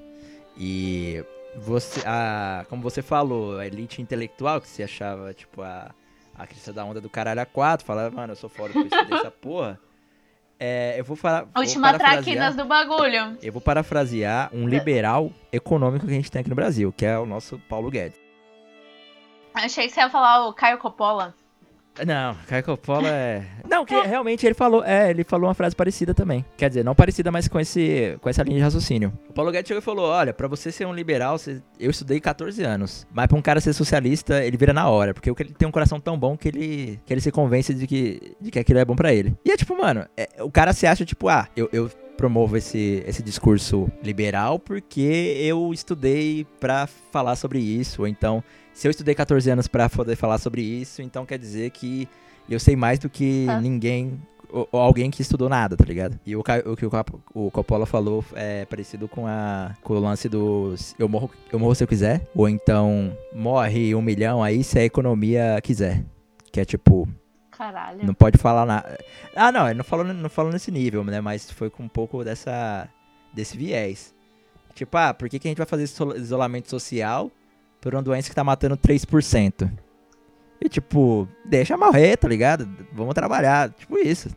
[0.56, 1.24] E
[1.56, 2.02] você.
[2.06, 5.90] A, como você falou, a elite intelectual que se achava, tipo, a,
[6.36, 9.04] a crista da onda do caralho a quatro, falava, mano, eu sou foda por isso
[9.08, 9.78] dessa porra.
[10.60, 11.46] É, eu vou falar.
[11.56, 13.38] Última traquinas do bagulho.
[13.40, 17.18] Eu vou parafrasear um liberal econômico que a gente tem aqui no Brasil, que é
[17.18, 18.18] o nosso Paulo Guedes.
[19.54, 21.34] Achei que você ia falar o Caio Coppola.
[22.06, 23.42] Não, Caio Coppola é.
[23.68, 24.84] Não, que realmente ele falou.
[24.84, 26.44] É, ele falou uma frase parecida também.
[26.56, 29.12] Quer dizer, não parecida, mas com, esse, com essa linha de raciocínio.
[29.28, 32.20] O Paulo Guedes chegou e falou: olha, pra você ser um liberal, você- eu estudei
[32.20, 33.06] 14 anos.
[33.12, 35.12] Mas pra um cara ser socialista, ele vira na hora.
[35.14, 38.34] Porque ele tem um coração tão bom que ele, que ele se convence de que,
[38.40, 39.34] de que aquilo é bom pra ele.
[39.44, 41.68] E é tipo, mano, é- o cara se acha, tipo, ah, eu.
[41.72, 48.42] eu promovo esse, esse discurso liberal porque eu estudei pra falar sobre isso, ou então
[48.78, 52.08] se eu estudei 14 anos pra poder falar sobre isso, então quer dizer que
[52.48, 53.60] eu sei mais do que Tá.
[53.60, 56.18] ninguém ou, ou alguém que estudou nada, tá ligado?
[56.24, 56.90] E o, o que o,
[57.34, 61.74] o Coppola falou é parecido com, a, com o lance do eu morro, eu morro
[61.74, 66.02] se eu quiser, ou então morre um milhão aí se a economia quiser.
[66.50, 67.06] Que é tipo,
[67.50, 68.06] Caralho.
[68.06, 68.98] não pode falar nada.
[69.36, 71.20] Ah, não, ele não falou, não falou nesse nível, né?
[71.20, 72.88] Mas foi com um pouco dessa
[73.34, 74.14] desse viés.
[74.74, 77.30] Tipo, ah, por que, que a gente vai fazer iso- isolamento social
[77.80, 79.70] por uma doença que tá matando 3%?
[80.60, 82.68] E tipo, deixa morrer, tá ligado?
[82.92, 83.70] Vamos trabalhar.
[83.70, 84.28] Tipo isso.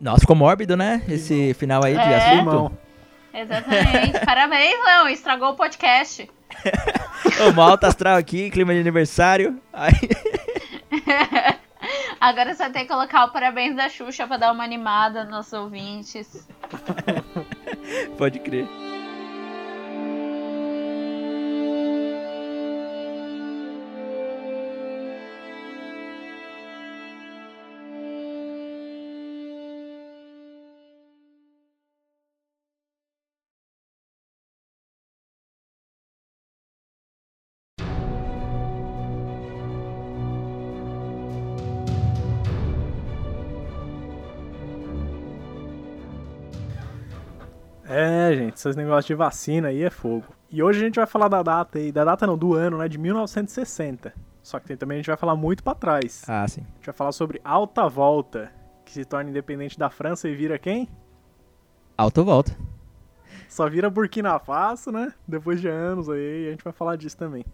[0.00, 1.02] Nossa, ficou mórbido, né?
[1.08, 2.16] Esse final aí de É.
[2.16, 2.38] assunto.
[2.38, 2.78] Irmão.
[3.32, 4.24] Exatamente.
[4.24, 5.08] Parabéns, Leão.
[5.08, 6.28] Estragou o podcast.
[7.56, 9.60] Ô, alto astral aqui, clima de aniversário.
[12.20, 15.52] Agora vai ter que colocar o parabéns da Xuxa pra dar uma animada nos nossos
[15.52, 16.48] ouvintes.
[18.16, 18.66] pode crer.
[48.68, 50.26] Esses negócios de vacina aí é fogo.
[50.50, 52.88] E hoje a gente vai falar da data aí, da data não, do ano, né,
[52.88, 54.12] de 1960.
[54.42, 56.24] Só que também a gente vai falar muito pra trás.
[56.28, 56.62] Ah, sim.
[56.62, 58.50] A gente vai falar sobre Alta Volta,
[58.84, 60.88] que se torna independente da França e vira quem?
[61.96, 62.56] Alto volta.
[63.48, 65.12] Só vira Burkina Faso, né?
[65.26, 67.44] Depois de anos aí, a gente vai falar disso também.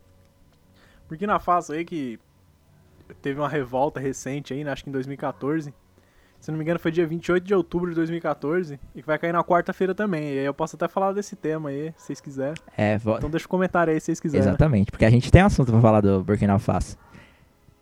[1.09, 2.20] Burkina Faso aí que
[3.22, 4.70] teve uma revolta recente aí, né?
[4.70, 5.74] acho que em 2014.
[6.44, 9.33] Se não me engano foi dia 28 de outubro de 2014 e que vai cair
[9.33, 10.24] na quarta-feira também.
[10.35, 12.54] E aí eu posso até falar desse tema aí, se vocês quiserem.
[12.76, 14.46] É, vo- Então deixa um comentário aí se vocês quiserem.
[14.46, 14.90] exatamente.
[14.90, 16.98] Porque a gente tem assunto pra falar do Burkina Faso.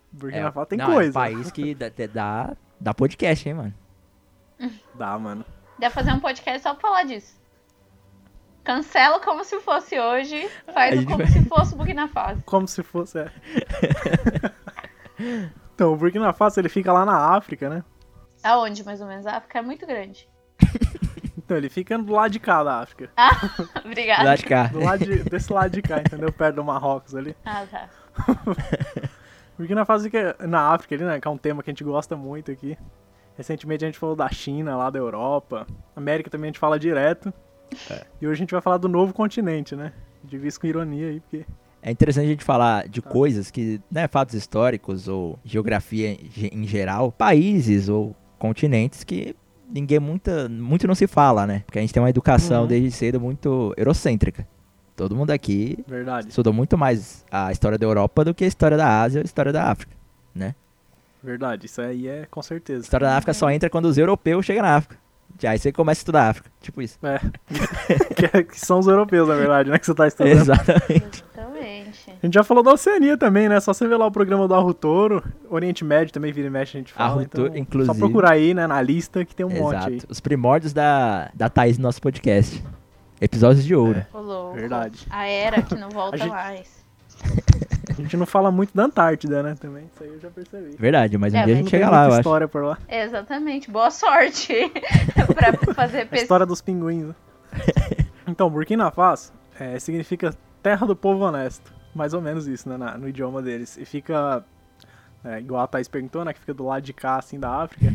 [0.09, 1.09] Burkina É, Faso tem não, É coisa.
[1.09, 3.73] um país que dá, dá, dá podcast, hein, mano.
[4.95, 5.43] Dá, mano.
[5.77, 7.35] Deve fazer um podcast só pra falar disso.
[8.63, 12.41] Cancela como se fosse hoje, faz o como vai- se fosse o Burkina Faso.
[12.45, 13.19] Como se fosse.
[13.19, 13.29] É.
[15.75, 17.83] então, o Burkina Faso ele fica lá na África, né?
[18.43, 19.25] Aonde, mais ou menos?
[19.25, 20.27] A África é muito grande.
[21.45, 23.09] Então, ele fica do lado de cá da África.
[23.83, 24.23] Obrigada.
[24.23, 24.67] Lá de cá.
[24.67, 26.31] Do lado de- desse lado de cá, entendeu?
[26.31, 27.35] Perto do Marrocos ali.
[27.43, 27.89] Ah, tá.
[29.57, 31.19] Burkina Faso fica na África ali, né?
[31.19, 32.77] Que é um tema que a gente gosta muito aqui.
[33.37, 35.67] Recentemente a gente falou da China, lá da Europa.
[35.95, 37.33] América também a gente fala direto.
[38.21, 39.91] E hoje a gente vai falar do novo continente, né?
[40.23, 41.45] De visto com ironia aí, porque.
[41.81, 46.49] É interessante a gente falar de coisas que, né, fatos históricos ou geografia em ge-
[46.53, 49.33] em geral, países ou continentes que
[49.73, 51.63] ninguém muita, muito não se fala, né?
[51.65, 52.67] Porque a gente tem uma educação Uhum.
[52.67, 54.45] desde cedo muito eurocêntrica.
[54.97, 56.27] Todo mundo aqui Verdade.
[56.27, 59.25] estudou muito mais a história da Europa do que a história da Ásia ou a
[59.25, 59.95] história da África.
[61.23, 61.67] Verdade.
[61.67, 62.81] Isso aí é com A certeza.
[62.83, 64.97] história da África só entra quando os europeus chegam na África.
[65.45, 66.49] Aí você começa a estudar a África.
[66.61, 66.97] Tipo isso.
[67.03, 67.19] É.
[68.15, 69.77] que, é- que são os europeus, na verdade, né?
[69.77, 70.31] Que você tá estudando.
[70.31, 71.23] Exatamente.
[71.33, 72.11] Exatamente.
[72.21, 73.59] A gente já falou da Oceania também, né?
[73.59, 75.23] Só você ver lá o programa do Arrutoro.
[75.49, 77.19] Oriente Médio também vira e mexe, a gente fala.
[77.21, 77.93] Arrutoro, então, inclusive.
[77.93, 79.95] Só procurar aí, né, na lista que tem um monte aí.
[79.95, 80.07] Exato.
[80.11, 82.63] Os primórdios da, da Thaís no nosso podcast.
[83.19, 84.05] Episódios de ouro.
[84.13, 84.55] Louco.
[84.55, 85.05] Verdade.
[85.09, 86.83] A era que não volta gente- mais.
[87.97, 89.55] A gente não fala muito da Antártida, né?
[89.59, 90.75] Também, isso aí eu já percebi.
[90.77, 92.19] Verdade, mas um É, dia a gente chega lá, eu acho.
[92.19, 92.77] história por lá.
[92.89, 93.69] Exatamente.
[93.71, 94.53] Boa sorte
[95.35, 96.21] pra fazer A pesquisa.
[96.23, 97.07] história dos pinguins.
[97.07, 97.15] né?
[98.27, 101.71] então, Burkina Faso é, significa terra do povo honesto.
[101.93, 102.75] Mais ou menos isso, né?
[102.77, 103.77] na- no idioma deles.
[103.77, 104.43] E fica,
[105.23, 106.33] é, igual a Thaís perguntou, né?
[106.33, 107.93] Que fica do lado de cá, assim, da África.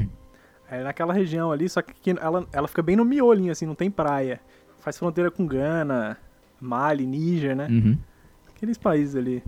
[0.70, 3.74] É naquela região ali, só que aqui ela, ela fica bem no miolinho, assim, não
[3.74, 4.38] tem praia.
[4.80, 6.16] Faz fronteira com Gana,
[6.60, 7.66] Mali, Níger, né?
[7.70, 7.98] Uhum.
[8.54, 9.42] Aqueles países ali.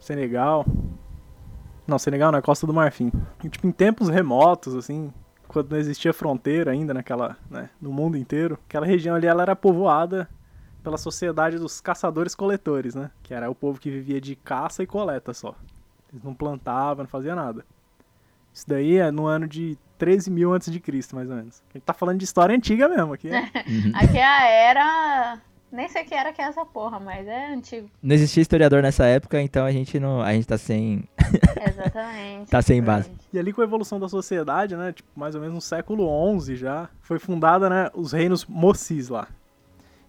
[0.00, 0.64] Senegal.
[1.86, 3.10] Não, Senegal não, é Costa do Marfim.
[3.42, 5.12] E, tipo, em tempos remotos, assim,
[5.46, 9.56] quando não existia fronteira ainda naquela, né, no mundo inteiro, aquela região ali ela era
[9.56, 10.28] povoada
[10.82, 13.10] pela sociedade dos caçadores-coletores, né?
[13.22, 15.54] Que era o povo que vivia de caça e coleta só.
[16.12, 17.64] Eles não plantavam, não faziam nada.
[18.52, 21.62] Isso daí é no ano de 13 mil antes de Cristo, mais ou menos.
[21.70, 23.28] A gente tá falando de história antiga mesmo aqui.
[23.28, 23.50] né?
[23.94, 25.40] Aqui é a era.
[25.70, 27.90] Nem sei que era que é essa porra, mas é antigo.
[28.02, 30.22] Não existia historiador nessa época, então a gente não.
[30.22, 31.04] A gente tá sem.
[31.68, 32.50] Exatamente.
[32.50, 33.10] Tá sem base.
[33.32, 36.08] E ali com a evolução da sociedade, né, tipo, mais ou menos no século
[36.40, 39.28] XI já, foi fundada, né, os reinos Mocis lá.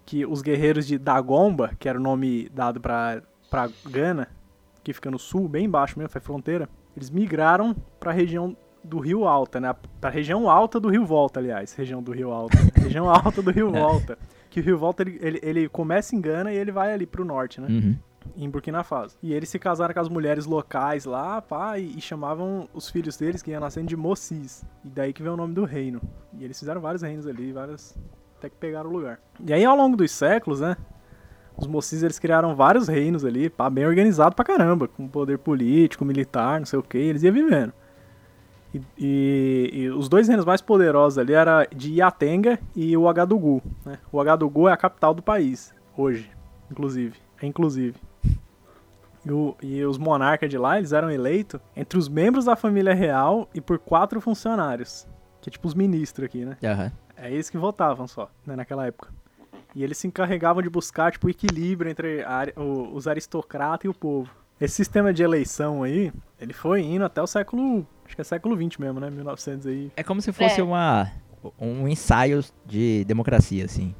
[0.05, 4.27] Que os guerreiros de Dagomba, que era o nome dado pra, pra Gana,
[4.83, 9.27] que fica no sul, bem embaixo mesmo, foi fronteira, eles migraram pra região do Rio
[9.27, 12.57] Alta, né, pra região alta do Rio Volta, aliás, região do Rio Alta.
[12.75, 14.17] região alta do Rio Volta.
[14.49, 17.23] Que o Rio Volta, ele, ele, ele começa em Gana e ele vai ali pro
[17.23, 17.95] norte, né Uhum.
[18.35, 19.17] em Burkina Faso.
[19.21, 23.15] E eles se casaram com as mulheres locais lá, pá, e, e chamavam os filhos
[23.17, 24.63] deles, que iam nascendo, de Mocis.
[24.83, 26.01] E daí que veio o nome do reino.
[26.37, 27.97] E eles fizeram vários reinos ali, várias...
[28.37, 29.19] até que pegaram o lugar.
[29.45, 30.75] E aí, ao longo dos séculos, né,
[31.57, 36.05] os Mocis, eles criaram vários reinos ali, pá, bem organizado pra caramba, com poder político,
[36.05, 37.73] militar, não sei o que, eles iam vivendo.
[38.73, 43.61] E, e- e os dois reinos mais poderosos ali era de Iatenga e o Agadugu.
[43.85, 43.97] Né?
[44.11, 46.29] O Agadugu é a capital do país, hoje,
[46.71, 47.15] inclusive.
[47.41, 47.95] É inclusive.
[49.25, 52.93] E, o- e os monarcas de lá, eles eram eleitos entre os membros da família
[52.93, 55.07] real e por quatro funcionários.
[55.41, 56.57] Que é tipo os ministros aqui, né?
[56.63, 56.91] Aham.
[57.17, 59.09] É eles que votavam só, né, naquela época.
[59.75, 63.87] E eles se encarregavam de buscar, tipo, o equilíbrio entre a o- os aristocratas e
[63.89, 64.29] o povo.
[64.59, 68.55] Esse sistema de eleição aí, ele foi indo até o século, acho que é século
[68.55, 69.91] XX mesmo, né, 1900 aí.
[69.95, 70.63] É como se fosse É.
[70.63, 71.09] uma.
[71.57, 73.95] Um ensaio de democracia, assim.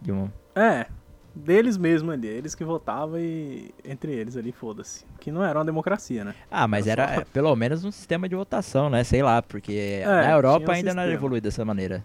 [0.00, 0.30] De um...
[0.54, 0.86] É,
[1.34, 5.04] deles mesmo ali, eles que votavam e entre eles ali, foda-se.
[5.20, 6.34] Que não era uma democracia, né?
[6.50, 9.04] Ah, mas Era era só- é, pelo menos um sistema de votação, né?
[9.04, 11.14] Sei lá, porque É, na Europa um ainda não era sistema.
[11.14, 12.02] evoluído dessa maneira.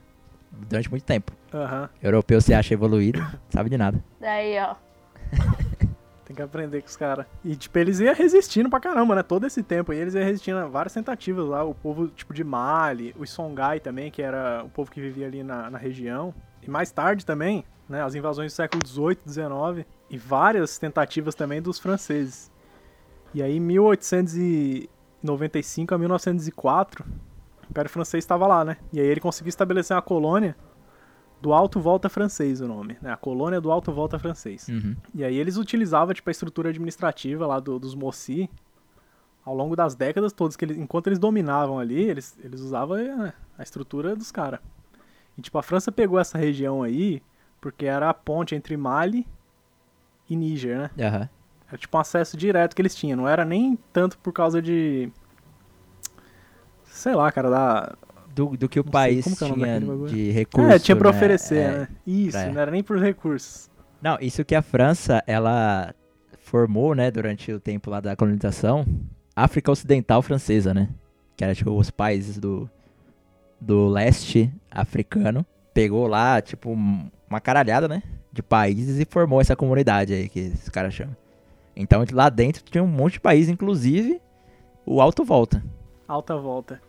[0.51, 1.31] Durante muito tempo.
[1.53, 1.89] Aham.
[2.03, 4.03] Europeu se acha evoluído, sabe de nada.
[4.19, 4.75] Daí, ó.
[6.35, 7.25] Tem que aprender com os caras.
[7.45, 9.23] E, tipo, eles iam resistindo pra caramba, né?
[9.23, 11.63] Todo esse tempo aí, eles iam resistindo a várias tentativas lá.
[11.63, 15.43] O povo, tipo, de Mali, os Songhai também, que era o povo que vivia ali
[15.43, 16.33] na, na região.
[16.61, 18.03] E mais tarde também, né?
[18.03, 19.85] As invasões do século XVIII, XIX.
[20.09, 22.51] E várias tentativas também dos franceses.
[23.33, 28.75] E aí, em 1895 a 1904, o Império Francês estava lá, né?
[28.91, 30.53] E aí ele conseguiu estabelecer uma colônia
[31.41, 32.97] do Alto Volta Francês, o nome.
[33.01, 33.11] Né?
[33.11, 34.67] A colônia do Alto Volta Francês.
[34.67, 34.95] Uhum.
[35.13, 38.49] E aí eles utilizavam tipo, a estrutura administrativa lá do- dos Moci
[39.45, 43.33] ao longo das décadas todas, que eles, enquanto eles dominavam ali, eles, eles usavam né,
[43.57, 44.59] a estrutura dos caras.
[45.37, 47.21] E tipo, a França pegou essa região aí
[47.61, 49.27] porque era a ponte entre Mali
[50.29, 51.05] e Níger, né?
[51.07, 51.29] Aham.
[51.67, 55.11] Era tipo um acesso direto que eles tinham, não era nem tanto por causa de.
[56.85, 57.95] Sei lá, cara, da.
[58.35, 59.79] Do, do que o Não sei, país que é tinha
[60.09, 60.73] de recursos.
[60.73, 61.15] é, tinha pra né?
[61.17, 61.71] oferecer, É.
[61.79, 61.87] né?
[62.05, 62.51] Isso, é.
[62.51, 63.69] não era nem por recursos.
[64.01, 65.95] Não, isso que a França, ela
[66.39, 68.85] formou, né, durante o tempo lá da colonização,
[69.35, 70.89] África Ocidental Francesa, né?
[71.37, 72.69] Que era, tipo, os países do,
[73.59, 75.45] do leste africano.
[75.73, 78.03] Pegou lá, tipo, um- uma caralhada, né?
[78.33, 81.15] De países e formou essa comunidade aí que os caras chamam.
[81.75, 84.21] Então, lá dentro tinha um monte de países, inclusive
[84.85, 85.63] o Alto Volta.
[86.07, 86.81] Alta Volta.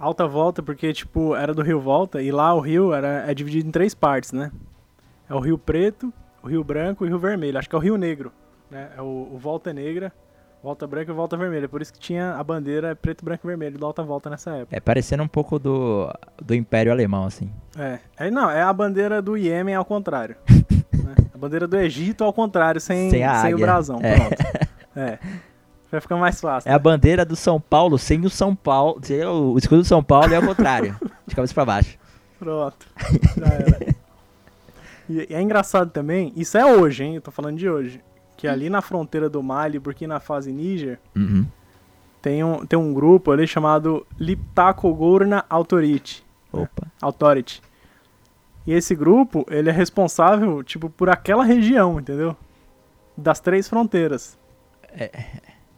[0.00, 3.68] Alta Volta porque, tipo, era do Rio Volta e lá o rio era, é dividido
[3.68, 4.50] em três partes, né?
[5.28, 6.10] É o Rio Preto,
[6.42, 7.58] o Rio Branco e o Rio Vermelho.
[7.58, 8.32] Acho que é o Rio Negro,
[8.70, 8.88] né?
[8.96, 10.10] É o, o Volta Negra,
[10.62, 11.68] Volta Branca e Volta Vermelha.
[11.68, 14.74] Por isso que tinha a bandeira preto, branco e vermelho do Alta Volta nessa época.
[14.74, 16.10] É parecendo um pouco do,
[16.42, 17.52] do Império Alemão, assim.
[17.78, 17.98] É.
[18.16, 18.30] é.
[18.30, 20.36] Não, é a bandeira do Iêmen ao contrário.
[20.48, 21.14] né?
[21.34, 23.98] A bandeira do Egito ao contrário, sem, Sem sem o brasão.
[24.02, 24.16] É.
[24.16, 24.70] Pronto.
[24.96, 25.20] É.
[25.90, 26.70] Vai ficar mais fácil.
[26.70, 29.00] É a bandeira do São Paulo sem o São Paulo.
[29.02, 30.96] sem O escudo do São Paulo é ao contrário.
[31.26, 31.98] de cabeça pra baixo.
[32.38, 32.86] Pronto.
[33.36, 33.94] Já era.
[35.08, 37.16] E, e é engraçado também, isso é hoje, hein?
[37.16, 38.00] Eu tô falando de hoje.
[38.36, 41.44] que ali na fronteira do Mali, Burkina Faso e Níger, Uhum.
[42.22, 46.24] tem um, tem um grupo ali chamado Liptako-Gourna Authority.
[46.52, 46.86] Opa.
[47.02, 47.60] Authority.
[48.66, 52.36] E esse grupo, ele é responsável, tipo, por aquela região, entendeu?
[53.16, 54.38] Das três fronteiras.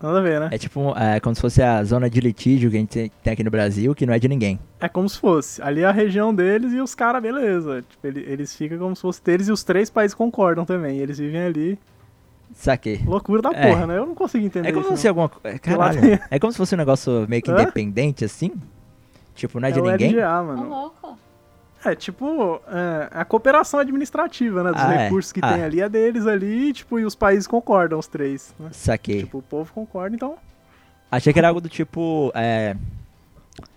[0.03, 0.49] Nada a ver, né?
[0.51, 3.45] É tipo, é como se fosse a zona de litígio que a gente tem- aqui
[3.45, 4.59] no Brasil, que não é de ninguém.
[4.81, 5.63] É como se fosse.
[5.63, 7.83] Ali é a região deles e os caras, beleza.
[7.89, 10.99] Tipo, ele- eles ficam como se fosse deles e os três países concordam também.
[10.99, 11.79] Eles vivem ali.
[12.55, 13.01] Saquei.
[13.07, 13.69] Loucura da É.
[13.71, 13.97] porra, né?
[13.97, 14.91] Eu não consigo entender É como isso.
[14.91, 15.59] se fosse alguma coisa.
[15.59, 16.01] Caralho.
[16.31, 18.53] É como se fosse um negócio meio que independente, assim?
[19.35, 20.11] Tipo, não é de é o ninguém?
[20.11, 20.69] LGA, mano.
[20.69, 21.17] louco.
[21.85, 24.71] É tipo, é, a cooperação administrativa, né?
[24.73, 25.05] Dos Ah, é.
[25.05, 25.53] recursos que Ah.
[25.55, 28.55] tem ali é deles ali, tipo, e os países concordam, os três.
[28.59, 28.69] Né?
[28.73, 29.25] Saquei.
[29.25, 30.37] Tipo, o povo concorda, então.
[31.11, 32.31] Achei que era algo do tipo.
[32.35, 32.77] É,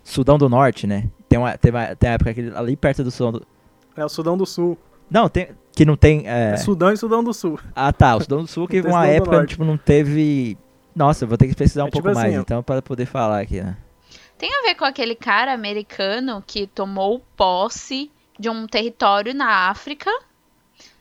[0.04, 1.10] Sudão do Norte, né?
[1.28, 3.48] Tem uma, tem uma, tem uma época que ali perto do Sudão do.
[3.98, 4.78] É o Sudão do Sul.
[5.10, 5.50] Não, tem.
[5.74, 6.24] Que não tem.
[6.28, 7.60] é, É Sudão e Sudão do Sul.
[7.76, 8.16] Ah, tá.
[8.16, 10.58] O Sudão do Sul que uma Sudão época, tipo, não teve.
[10.96, 12.42] Nossa, eu vou ter que pesquisar um É pouco tipo mais, assim, ó.
[12.42, 13.76] então, para poder falar aqui, né?
[14.38, 20.10] Tem a ver com aquele cara americano que tomou posse de um território na África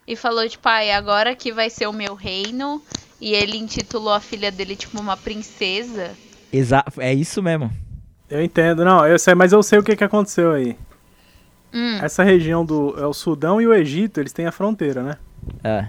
[0.07, 2.81] e falou, tipo, ai, agora que vai ser o meu reino.
[3.21, 6.15] E ele intitulou a filha dele, tipo, uma princesa.
[6.53, 7.71] Exa é isso mesmo.
[8.29, 10.77] Eu entendo, não, eu sei, mas eu sei o que, que aconteceu aí.
[11.73, 15.17] Hum, Essa região do é o Sudão e o Egito, eles têm a fronteira, né?
[15.63, 15.89] É.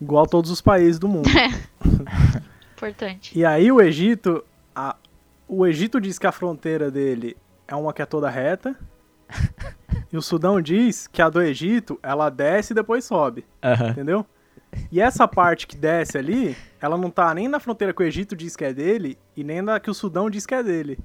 [0.00, 1.28] Igual todos os países do mundo.
[2.76, 3.38] importante.
[3.38, 4.96] E aí o Egito, a-
[5.48, 7.36] o Egito diz que a fronteira dele
[7.66, 8.76] é uma que é toda reta.
[10.12, 13.44] e o Sudão diz que a do Egito, ela desce e depois sobe,
[13.90, 14.24] entendeu?
[14.90, 18.34] E essa parte que desce ali, ela não tá nem na fronteira que o Egito
[18.36, 20.98] diz que é dele e nem na que o Sudão diz que é dele.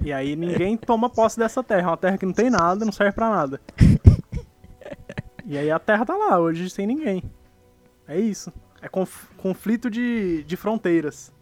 [0.00, 2.92] E aí ninguém toma posse dessa terra, é uma terra que não tem nada, não
[2.92, 3.60] serve pra nada.
[5.44, 7.22] E aí a terra tá lá, hoje sem ninguém.
[8.06, 8.52] É isso.
[8.82, 11.32] É conf- conflito de, de fronteiras.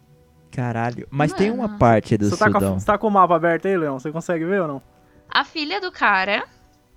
[0.55, 1.07] Caralho.
[1.11, 3.77] Mas tem uma parte do Você tá, a- você tá com o mapa aberto aí,
[3.77, 3.99] Leão?
[3.99, 4.83] Você consegue ver ou não?
[5.29, 6.45] A filha do cara,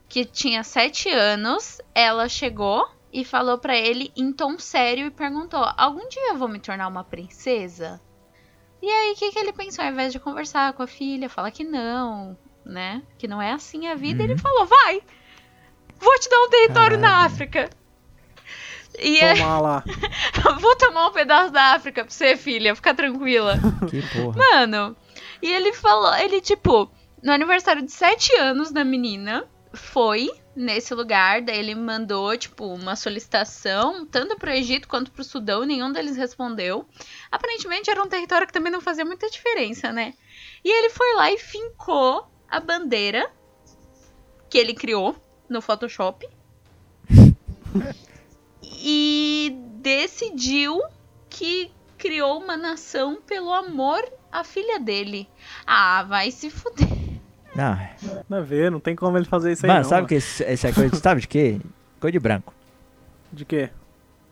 [0.07, 5.63] que tinha sete anos, ela chegou e falou pra ele em tom sério e perguntou:
[5.75, 7.99] Algum dia eu vou me tornar uma princesa?
[8.81, 9.83] E aí, o que, que ele pensou?
[9.83, 13.01] Ao invés de conversar com a filha, falar que não, né?
[13.17, 15.01] Que não é assim a vida, ele falou: Vai!
[15.99, 17.25] Vou te dar um território na Caralho.
[17.25, 17.69] África.
[18.97, 19.83] E é- Tomar lá.
[20.59, 23.55] vou tomar um pedaço da África pra você, filha, fica tranquila.
[23.89, 24.37] Que porra.
[24.37, 24.95] Mano,
[25.41, 26.89] e ele falou, ele, tipo,
[27.21, 32.95] no aniversário de 7 anos da menina, foi nesse lugar, daí ele mandou, tipo, uma
[32.95, 36.87] solicitação, tanto pro Egito quanto pro Sudão, nenhum deles respondeu.
[37.31, 40.15] Aparentemente era um território que também não fazia muita diferença, né?
[40.65, 43.29] E ele foi lá e fincou a bandeira
[44.49, 45.15] que ele criou
[45.47, 46.27] no Photoshop.
[48.77, 50.81] e decidiu
[51.29, 54.01] que criou uma nação pelo amor
[54.31, 55.27] à filha dele.
[55.65, 56.87] Ah, vai se fuder.
[57.55, 57.77] Não.
[58.29, 59.89] Não ver, não tem como ele fazer isso aí Mano, não.
[59.89, 61.59] sabe que esse, essa coisa, sabe de quê?
[61.99, 62.53] Coisa de branco.
[63.33, 63.69] De quê?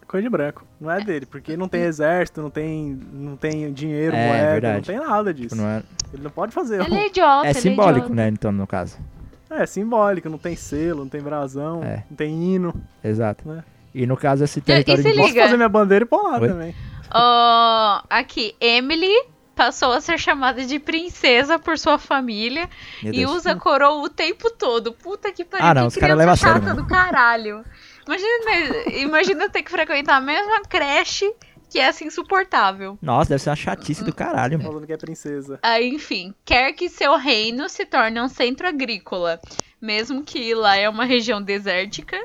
[0.07, 0.63] Coisa de branco.
[0.79, 4.75] Não é dele, porque não tem exército, não tem, não tem dinheiro, É, moeda, verdade.
[4.75, 5.55] não tem nada disso.
[5.55, 5.81] Não é,
[6.13, 6.81] Ele não pode fazer.
[6.81, 8.13] Ele é idiota, é ele simbólico, idiota.
[8.15, 8.27] né?
[8.27, 8.97] Então, no caso.
[9.49, 12.03] É simbólico, não tem selo, não tem brasão, É.
[12.09, 12.73] não tem hino.
[13.03, 13.47] Exato.
[13.47, 13.63] Né?
[13.95, 15.21] E no caso, esse território de liga.
[15.23, 16.47] Posso fazer minha bandeira e pôr lá Oi?
[16.49, 16.75] também.
[17.13, 19.09] Ó, aqui, Emily
[19.55, 22.69] passou a ser chamada de princesa por sua família
[23.01, 23.31] Meu e Deus.
[23.37, 24.91] usa coroa o tempo todo.
[24.91, 26.81] Puta que pariu, Ah, não, que os caras criança levam a sério chata mesmo.
[26.83, 27.63] do caralho.
[28.05, 31.33] Imagina, imagina ter que frequentar a mesma creche
[31.69, 32.97] que é assim insuportável.
[33.01, 34.69] Nossa, deve ser uma chatice do caralho, mano.
[34.71, 35.57] Falando que é princesa.
[35.63, 39.39] Aí, enfim, quer que seu reino se torne um centro agrícola,
[39.81, 42.17] mesmo que lá é uma região desértica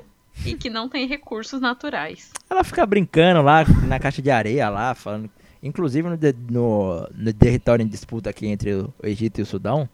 [0.44, 2.30] e que não tem recursos naturais.
[2.48, 5.30] Ela fica brincando lá na caixa de areia lá, falando.
[5.62, 6.18] Inclusive no,
[6.50, 9.88] no, no território em disputa aqui entre o Egito e o Sudão,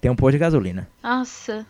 [0.00, 0.88] tem um posto de gasolina.
[1.02, 1.64] Nossa.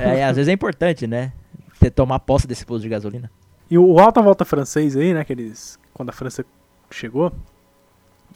[0.00, 1.32] É, às vezes é importante, né?
[1.78, 3.30] Ter, tomar posse desse posto de gasolina.
[3.70, 6.44] E o alta volta francês aí, né, que eles, quando a França
[6.90, 7.32] chegou,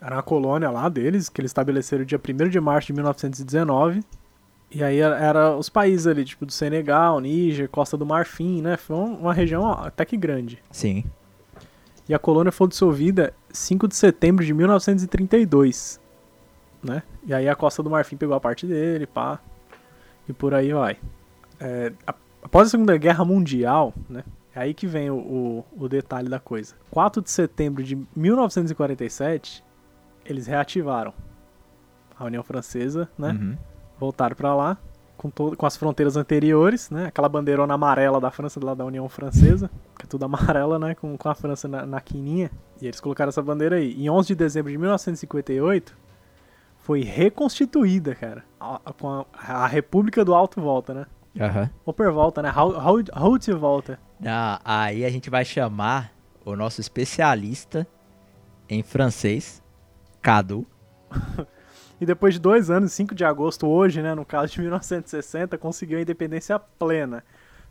[0.00, 4.02] era uma colônia lá deles, que eles estabeleceram dia 1 de março de 1919.
[4.74, 8.76] E aí era, os países ali, tipo do Senegal, Níger, Costa do Marfim, né?
[8.76, 10.60] Foi um- uma região até que grande.
[10.70, 11.04] Sim.
[12.08, 16.00] E a colônia foi dissolvida 5 de setembro de 1932,
[16.82, 17.02] né?
[17.26, 19.38] E aí a Costa do Marfim pegou a parte dele, pá,
[20.28, 20.96] e por aí vai.
[21.60, 21.92] É,
[22.42, 24.24] após a Segunda Guerra Mundial, né?
[24.54, 26.74] É aí que vem o, o, o detalhe da coisa.
[26.90, 29.64] 4 de setembro de 1947,
[30.24, 31.12] eles reativaram
[32.18, 33.30] a União Francesa, né?
[33.30, 33.56] Uhum.
[33.98, 34.76] Voltaram pra lá.
[35.16, 37.06] com, todo, com as fronteiras anteriores, né?
[37.06, 40.94] Aquela bandeirona amarela da França, lá da União Francesa, que é tudo amarela, né?
[40.94, 42.50] Com, com a França na, na quininha.
[42.82, 43.94] E eles colocaram essa bandeira aí.
[43.94, 45.96] Em 11 de dezembro de 1958,
[46.78, 51.06] foi reconstituída, cara, a, a- com a, a República do Alto Volta, né?
[51.40, 51.70] Aham.
[51.86, 52.52] Upper Volta, né?
[53.12, 53.98] Haute Volta.
[54.24, 56.12] Ah, aí a gente vai chamar
[56.44, 57.86] o nosso especialista
[58.68, 59.62] em francês,
[60.20, 60.66] Cadu.
[62.00, 65.98] E depois de dois anos, 5 de agosto, hoje, né, no caso de 1960, conseguiu
[65.98, 67.22] a independência plena.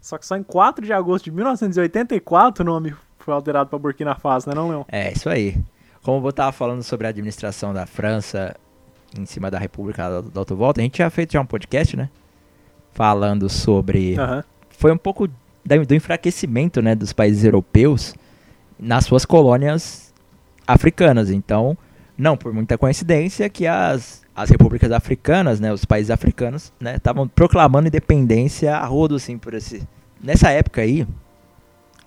[0.01, 4.15] Só que só em 4 de agosto de 1984 o nome foi alterado para Burkina
[4.15, 4.83] Faso, né, não, Leon?
[4.89, 5.57] É, isso aí.
[6.01, 8.55] Como eu tava falando sobre a administração da França
[9.17, 11.95] em cima da República do, do Alto Volta, a gente tinha feito já um podcast,
[11.95, 12.09] né?
[12.93, 14.17] Falando sobre.
[14.19, 14.43] Aham.
[14.69, 15.27] Foi um pouco
[15.65, 18.13] da- do enfraquecimento, né, dos países europeus
[18.77, 20.13] nas suas colônias
[20.67, 21.29] africanas.
[21.31, 21.77] Então,
[22.17, 27.27] não por muita coincidência que as, as repúblicas africanas, né, os países africanos, né, estavam
[27.27, 29.87] proclamando independência a rodo, assim, por esse...
[30.21, 31.05] Nessa época aí,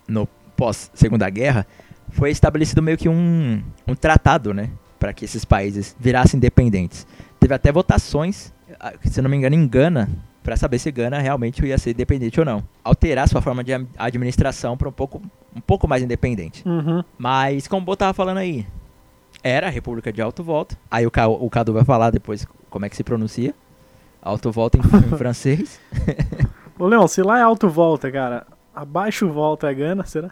[0.07, 1.67] no pós Segunda Guerra,
[2.09, 7.05] foi estabelecido meio que um, um tratado, né, para que esses países virassem independentes.
[7.39, 10.09] Teve até votações, ah, se não me engano, em Gana,
[10.43, 12.63] para saber se Gana realmente ia ser independente ou não.
[12.83, 15.21] Alterar sua forma de administração para um pouco,
[15.55, 16.67] um pouco mais independente.
[16.67, 17.03] Uhum.
[17.17, 18.65] Mas, como o Bo tava falando aí,
[19.47, 20.77] era a República de Alto Volta.
[20.91, 23.53] Aí o, Ca- o Cadu vai falar depois como é que se pronuncia.
[24.21, 25.79] Alto Volta em, em francês.
[26.77, 28.45] Ô, Leon, se lá é Alto Volta, cara,
[28.75, 30.31] abaixo Volta é Gana, será?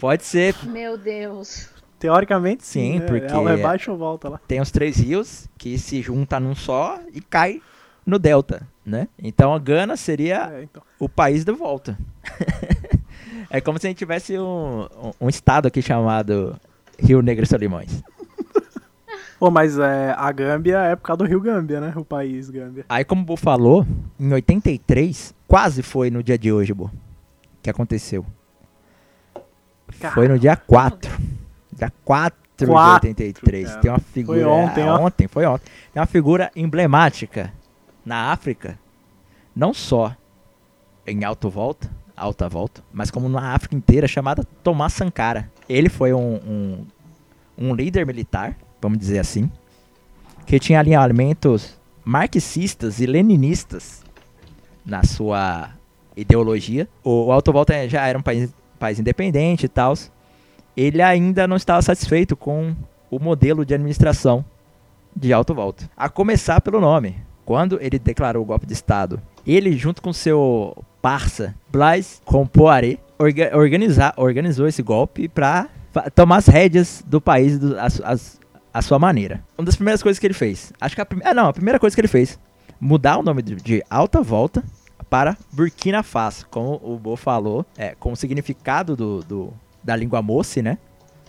[0.00, 0.54] Pode ser.
[0.64, 1.68] Meu Deus.
[1.98, 2.92] Teoricamente, sim.
[2.94, 3.06] Sim, né?
[3.06, 4.40] porque- Ela é baixo Volta lá.
[4.46, 7.60] Tem os três rios que se juntam num só e cai
[8.04, 9.08] no delta, né?
[9.18, 10.82] Então a Gana seria É, então.
[10.98, 11.98] o país de volta.
[13.50, 16.58] é como se a gente tivesse um, um, um estado aqui chamado
[16.98, 18.02] Rio Negro e Solimões.
[19.38, 21.92] Pô, mas é, a Gâmbia é por causa do Rio Gâmbia, né?
[21.96, 22.84] O país Gâmbia.
[22.88, 23.86] Aí, como o Bo falou,
[24.18, 26.90] em 83, quase foi no dia de hoje, Bo,
[27.62, 28.24] que aconteceu.
[30.14, 31.10] Foi no dia 4.
[31.76, 33.68] Dia 4 de Quatro, 83.
[33.68, 33.80] cara.
[33.80, 34.48] Tem uma figura.
[34.48, 34.98] ontem, ó.
[35.00, 35.70] Ontem, foi ontem.
[35.92, 37.52] Tem uma figura emblemática
[38.04, 38.78] na África,
[39.54, 40.16] não só
[41.06, 45.50] em alto volta, alta volta, mas como na África inteira, chamada Tomás Sankara.
[45.68, 46.86] Ele foi um, um,
[47.58, 49.50] um líder militar, vamos dizer assim,
[50.46, 54.04] que tinha alinhamentos marxistas e leninistas
[54.84, 55.70] na sua
[56.16, 56.88] ideologia.
[57.02, 59.94] O, o Alto Volta já era um país, país independente e tal.
[60.76, 62.76] Ele ainda não estava satisfeito com
[63.10, 64.44] o modelo de administração
[65.14, 65.90] de Alto Volta.
[65.96, 67.16] A começar pelo nome.
[67.44, 73.56] Quando ele declarou o golpe de Estado, ele, junto com seu parça, Blaise Compaoré, orga
[73.56, 75.68] organizar, organizou esse golpe para
[76.14, 78.40] tomar as rédeas do país do, as, as,
[78.72, 79.42] a sua maneira.
[79.56, 81.78] Uma das primeiras coisas que ele fez, acho que a, prim- ah, não, a primeira
[81.78, 82.38] coisa que ele fez,
[82.80, 84.62] mudar o nome de, de Alta Volta
[85.08, 89.52] para Burkina Faso, como o Bo falou, é, com o significado do, do-
[89.82, 90.78] da língua moce, né?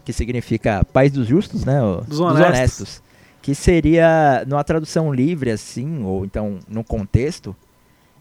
[0.03, 1.81] Que significa país dos justos, né?
[1.81, 3.03] o- Dos honestos.
[3.41, 7.55] Que seria, numa tradução livre, assim, ou então num contexto,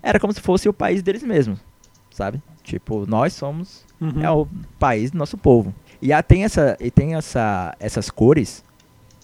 [0.02, 1.58] era como se fosse o país deles mesmos,
[2.12, 2.40] sabe?
[2.66, 4.22] Tipo, nós somos Uhum.
[4.22, 4.46] é o
[4.78, 5.72] país do nosso povo.
[6.02, 8.62] E a, tem, essa, e tem essa, essas cores,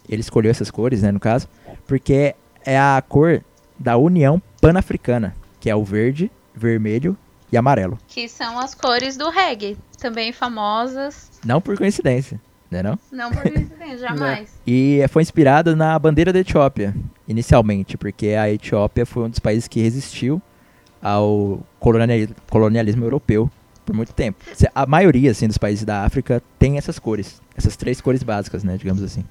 [0.09, 1.49] ele escolheu essas cores, né, no caso,
[1.87, 2.35] porque
[2.65, 3.43] é a cor
[3.79, 7.17] da União Pan-Africana, que é o verde, vermelho
[7.51, 7.99] e amarelo.
[8.07, 9.77] Que são as cores do reggae.
[9.99, 11.31] Também famosas.
[11.45, 12.41] Não por coincidência,
[12.71, 12.99] né não?
[13.11, 14.49] Não por coincidência, jamais.
[14.67, 16.95] E foi inspirada na bandeira da Etiópia,
[17.29, 20.41] inicialmente, porque a Etiópia foi um dos países que resistiu
[21.03, 23.51] ao coloniali- colonialismo europeu
[23.85, 24.39] por muito tempo.
[24.75, 28.77] A maioria, assim, dos países da África tem essas cores, essas três cores básicas, né,
[28.77, 29.25] digamos assim.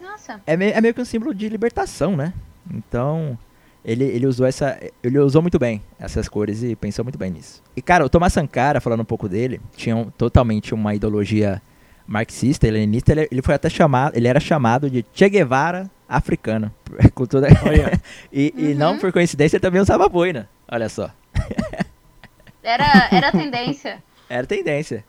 [0.00, 0.40] Nossa.
[0.46, 2.32] É, me- é meio que um símbolo de libertação, né?
[2.72, 3.38] Então,
[3.84, 4.78] ele, ele usou essa.
[5.02, 7.62] Ele usou muito bem essas cores e pensou muito bem nisso.
[7.74, 11.62] E, cara, o Thomas Sankara, falando um pouco dele, tinha um- totalmente uma ideologia
[12.06, 13.12] marxista e leninista.
[13.12, 14.14] Ele, ele foi até chamado.
[14.16, 16.70] Ele era chamado de Che Guevara africano.
[17.14, 17.48] Com toda-
[18.32, 18.74] e, e Uhum.
[18.78, 20.48] não por coincidência, ele também usava boina.
[20.70, 21.10] Olha só.
[22.62, 24.02] Era, era tendência.
[24.28, 25.04] Era tendência.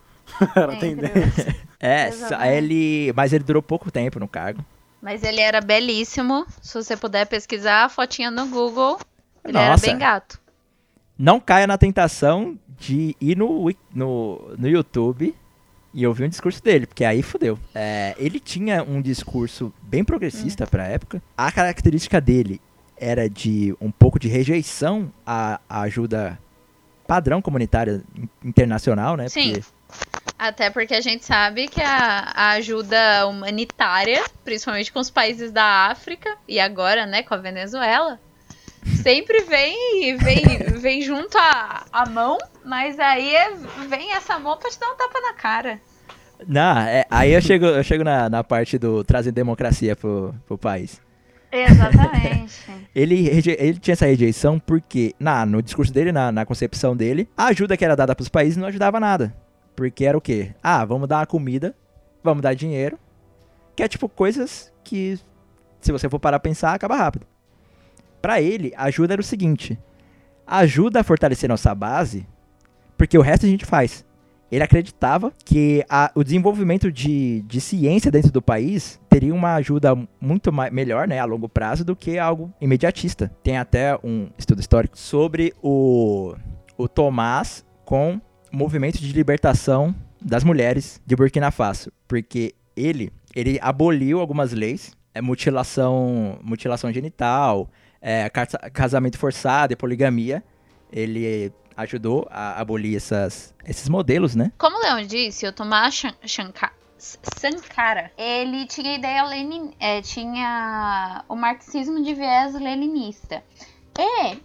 [0.56, 1.56] Era Entre tendência.
[1.78, 2.10] É,
[2.56, 3.12] ele.
[3.14, 4.64] Mas ele durou pouco tempo no cargo.
[5.00, 6.44] Mas ele era belíssimo.
[6.60, 8.98] Se você puder pesquisar a fotinha no Google,
[9.44, 9.86] ele era Nossa.
[9.86, 10.40] bem gato.
[11.16, 15.36] não caia na tentação de ir no, no, no YouTube
[15.94, 17.56] e ouvir um discurso dele, porque aí fudeu.
[17.74, 21.22] É, ele tinha um discurso bem progressista pra época.
[21.36, 22.60] A característica dele
[23.02, 26.38] era de um pouco de rejeição à, à ajuda
[27.06, 29.28] padrão comunitária in- internacional, né?
[29.28, 29.52] Sim.
[29.54, 29.64] Porque-
[30.38, 35.88] Até porque a gente sabe que a, a ajuda humanitária, principalmente com os países da
[35.90, 38.18] África, e agora, né, com a Venezuela,
[39.00, 40.42] Sempre vem, vem,
[40.80, 43.52] vem junto a, a mão, mas aí é-
[43.88, 45.80] vem essa mão pra te dar um tapa na cara.
[46.48, 50.58] Não, é, aí eu chego, eu chego na, na parte do trazer democracia pro, pro
[50.58, 51.00] país.
[51.52, 52.62] Exatamente.
[52.94, 57.46] Ele, ele tinha essa rejeição porque, na, no discurso dele, na, na concepção dele, a
[57.46, 59.34] ajuda que era dada pros países não ajudava nada.
[59.74, 60.54] Porque era o quê?
[60.62, 61.74] Ah, vamos dar comida,
[62.22, 62.98] vamos dar dinheiro,
[63.74, 65.18] que é tipo coisas que,
[65.80, 67.26] se você for parar a pensar, acaba rápido.
[68.20, 69.78] Pra ele, a ajuda era o seguinte:
[70.46, 72.26] ajuda a fortalecer nossa base,
[72.98, 74.04] porque o resto a gente faz.
[74.52, 79.96] Ele acreditava que a- o desenvolvimento de, de ciência dentro do país teria uma ajuda
[80.20, 83.32] muito melhor, né, a longo prazo, do que algo imediatista.
[83.42, 86.34] Tem até um estudo histórico sobre o,
[86.76, 88.20] o Tomás com
[88.52, 94.92] o movimento de libertação das mulheres de Burkina Faso, porque ele, ele aboliu algumas leis,
[95.14, 97.70] é, mutilação, mutilação genital,
[98.02, 100.42] é, casa- casamento forçado e poligamia.
[100.92, 104.52] Ele ajudou a abolir essas, esses modelos, né?
[104.58, 110.00] Como o Leon disse, o Tomás Chan- Chanka- S- Sankara, ele tinha ideia lenin, é,
[110.02, 113.42] tinha o marxismo de viés leninista.
[113.98, 114.38] E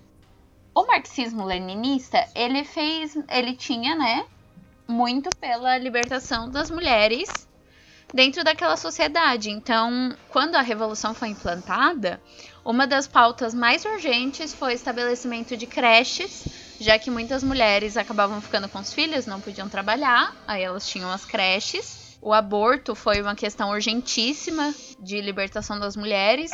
[0.73, 4.25] o marxismo leninista, ele fez, ele tinha, né,
[4.87, 7.47] muito pela libertação das mulheres
[8.13, 9.49] dentro daquela sociedade.
[9.51, 12.21] Então, quando a revolução foi implantada,
[12.69, 16.45] uma das pautas mais urgentes foi o estabelecimento de creches
[16.79, 21.11] já que muitas mulheres acabavam ficando com os filhos, não podiam trabalhar, aí elas tinham
[21.11, 22.17] as creches.
[22.21, 26.51] O aborto foi uma questão urgentíssima de libertação das mulheres.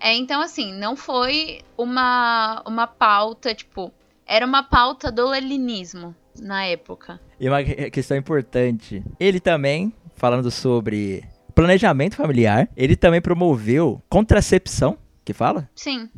[0.00, 3.92] É, então, assim, não foi uma, uma pauta, tipo,
[4.26, 7.20] era uma pauta do leninismo na época.
[7.38, 14.96] E uma que- questão importante, ele também, falando sobre planejamento familiar, ele também promoveu contracepção,
[15.28, 15.68] que fala?
[15.74, 16.08] Sim,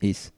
[0.00, 0.32] Isso.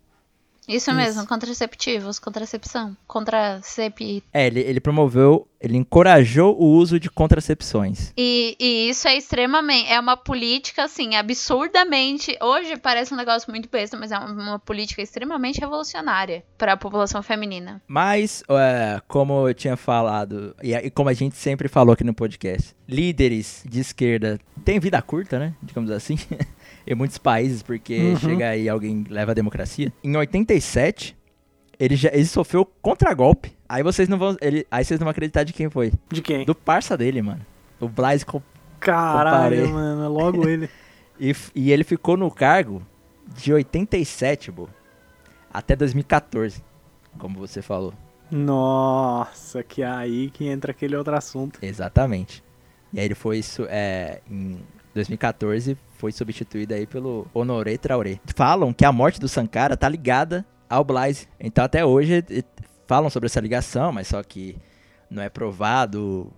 [0.67, 0.95] isso, Isso.
[0.95, 4.21] mesmo, contraceptivos, contracepção, contracep...
[4.33, 8.13] É, ele, ele promoveu, ele encorajou o uso de contracepções.
[8.17, 9.89] E, e isso é extremamente.
[9.89, 12.37] É uma política, assim, absurdamente.
[12.43, 16.77] Hoje parece um negócio muito besta, mas é uma, uma política extremamente revolucionária para a
[16.77, 17.81] população feminina.
[17.87, 22.13] Mas, é, como eu tinha falado, e, e como a gente sempre falou aqui no
[22.13, 25.55] podcast, líderes de esquerda têm vida curta, né?
[25.63, 26.19] Digamos assim.
[26.87, 28.17] em muitos países, porque Uhum.
[28.17, 29.93] chega aí alguém leva a democracia.
[30.05, 31.17] Em 87,
[31.79, 33.53] ele, já, ele sofreu contragolpe.
[33.69, 34.37] Aí vocês não vão.
[34.41, 35.93] Ele, aí vocês não vão acreditar de quem foi.
[36.11, 36.45] De quem?
[36.45, 37.45] Do parça dele, mano.
[37.81, 38.41] O Blaise Com-
[38.79, 39.67] Caralho, Comparei.
[39.73, 40.69] mano, é logo ele.
[41.19, 42.81] E, e ele ficou no cargo
[43.37, 44.69] de 87, bo,
[45.53, 46.63] até 2014,
[47.19, 47.93] como você falou.
[48.31, 51.59] Nossa, que é aí que entra aquele outro assunto.
[51.63, 52.43] Exatamente.
[52.93, 54.59] E aí ele foi su- é, em
[54.97, 58.19] 2014 foi substituído aí pelo Honoré Traoré.
[58.35, 61.29] Falam que a morte do Sankara tá ligada ao Blaise.
[61.39, 62.25] Então até hoje
[62.87, 64.57] falam sobre essa ligação, mas só que
[65.11, 66.31] não é provado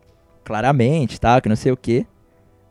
[0.45, 1.41] claramente, tá?
[1.41, 2.07] Que não sei o que.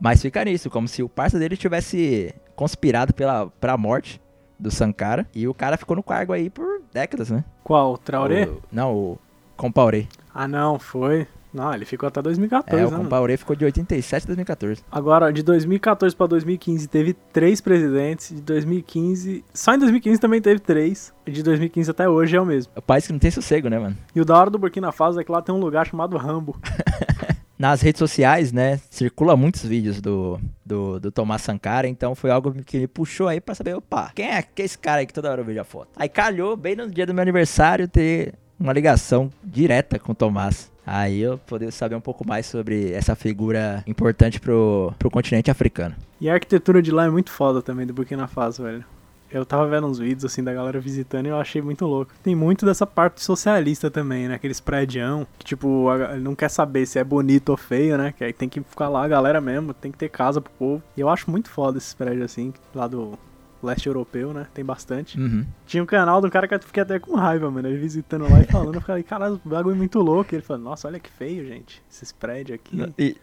[0.00, 4.20] Mas fica nisso, como se o parça dele tivesse conspirado pela pra morte
[4.58, 7.44] do Sankara e o cara ficou no cargo aí por décadas, né?
[7.64, 7.94] Qual?
[7.94, 8.46] O Traoré?
[8.46, 9.18] O- não, o
[9.56, 10.06] Compaoré.
[10.34, 11.26] Ah, não, foi.
[11.52, 12.96] Não, ele ficou até 2014, É, o né?
[12.96, 14.82] Compaoré ficou de 87 a 2014.
[14.90, 18.28] Agora, de 2014 pra 2015 teve três presidentes.
[18.34, 19.44] De 2015.
[19.54, 21.12] Só em 2015 também teve três.
[21.26, 22.72] E de 2015 até hoje é o mesmo.
[22.76, 23.96] É o país que não tem sossego, né, mano?
[24.14, 26.56] E o da hora do Burkina Faso é que lá tem um lugar chamado Rambo.
[27.58, 32.54] Nas redes sociais, né, circula muitos vídeos do, do, do Tomás Sankara, então foi algo
[32.62, 35.12] que me puxou aí pra saber, opa, quem é, que é esse cara aí que
[35.12, 35.88] toda hora eu vejo a foto?
[35.96, 40.70] Aí calhou, bem no dia do meu aniversário, ter uma ligação direta com o Tomás.
[40.90, 45.94] Aí eu poder saber um pouco mais sobre essa figura importante pro, pro continente africano.
[46.18, 48.84] E a arquitetura de lá é muito foda também, do Burkina Faso, velho.
[49.30, 52.12] Eu tava vendo uns vídeos assim da galera visitando e eu achei muito louco.
[52.22, 54.36] Tem muito dessa parte socialista também, né?
[54.36, 55.88] Aqueles prédios que, tipo,
[56.22, 58.14] não quer saber se é bonito ou feio, né?
[58.16, 60.82] Que aí tem que ficar lá a galera mesmo, tem que ter casa pro povo.
[60.96, 63.18] E eu acho muito foda esses prédios assim, lá do
[63.62, 64.46] leste europeu, né?
[64.54, 65.18] Tem bastante.
[65.20, 65.44] Uhum.
[65.66, 67.66] Tinha um canal de um cara que eu fiquei até com raiva, mano.
[67.68, 68.76] Ele visitando lá e falando.
[68.76, 70.32] Eu falei, caralho, o bagulho é muito louco.
[70.32, 71.82] E ele falou, nossa, olha que feio, gente.
[71.90, 72.92] Esses prédios aqui.
[72.98, 73.16] E-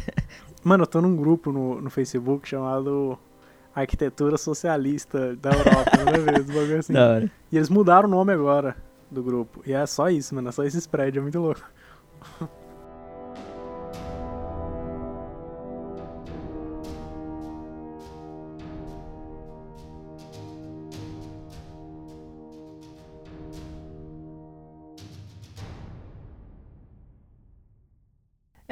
[0.64, 3.18] Mano, eu tô num grupo no, no Facebook chamado
[3.74, 6.38] Arquitetura Socialista da Europa, né?
[6.40, 6.92] Esse bagulho assim.
[6.94, 7.30] da hora.
[7.52, 8.74] E eles mudaram o nome agora
[9.10, 9.62] do grupo.
[9.66, 10.48] E é só isso, mano.
[10.48, 11.60] É só esses prédios, é muito louco.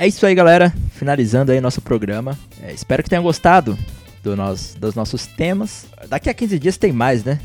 [0.02, 0.74] É isso aí, galera.
[0.94, 2.36] Finalizando aí nosso programa.
[2.60, 3.78] É, espero que tenham gostado
[4.20, 5.86] do nos, dos nossos temas.
[6.08, 7.38] Daqui a 15 dias tem mais, né?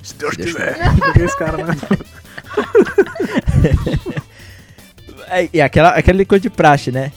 [0.00, 0.76] Se Deus Se Deus quiser.
[1.24, 1.74] Esse cara, né?
[5.26, 7.10] É, e aquela, aquele coisa de praxe, né?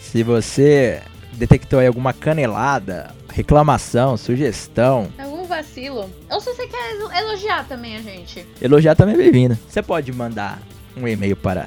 [0.00, 1.02] Se você
[1.34, 6.08] detectou aí alguma canelada, reclamação, sugestão, Algum vacilo.
[6.30, 8.46] Ou se você quer elogiar também a gente.
[8.62, 9.58] elogiar também é bem-vindo.
[9.68, 10.62] Você pode mandar
[10.96, 11.66] um e-mail para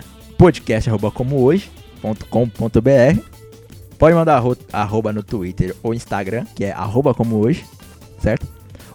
[2.04, 3.22] podcast.comohoje.com.br
[3.98, 7.64] Pode mandar arro- arroba no Twitter ou Instagram, que é arroba como hoje,
[8.20, 8.46] certo?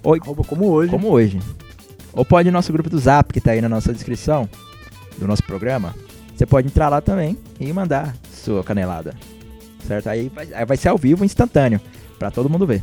[0.02, 0.90] Ou Arroba como hoje.
[0.90, 1.40] como hoje.
[2.12, 4.48] Ou pode ir no nosso grupo do Zap, que tá aí na nossa descrição
[5.16, 5.94] do nosso programa.
[6.36, 9.14] Você pode entrar lá também e mandar sua canelada.
[9.86, 10.08] Certo?
[10.08, 11.80] Aí vai, aí vai ser ao vivo, instantâneo,
[12.18, 12.82] pra todo mundo ver.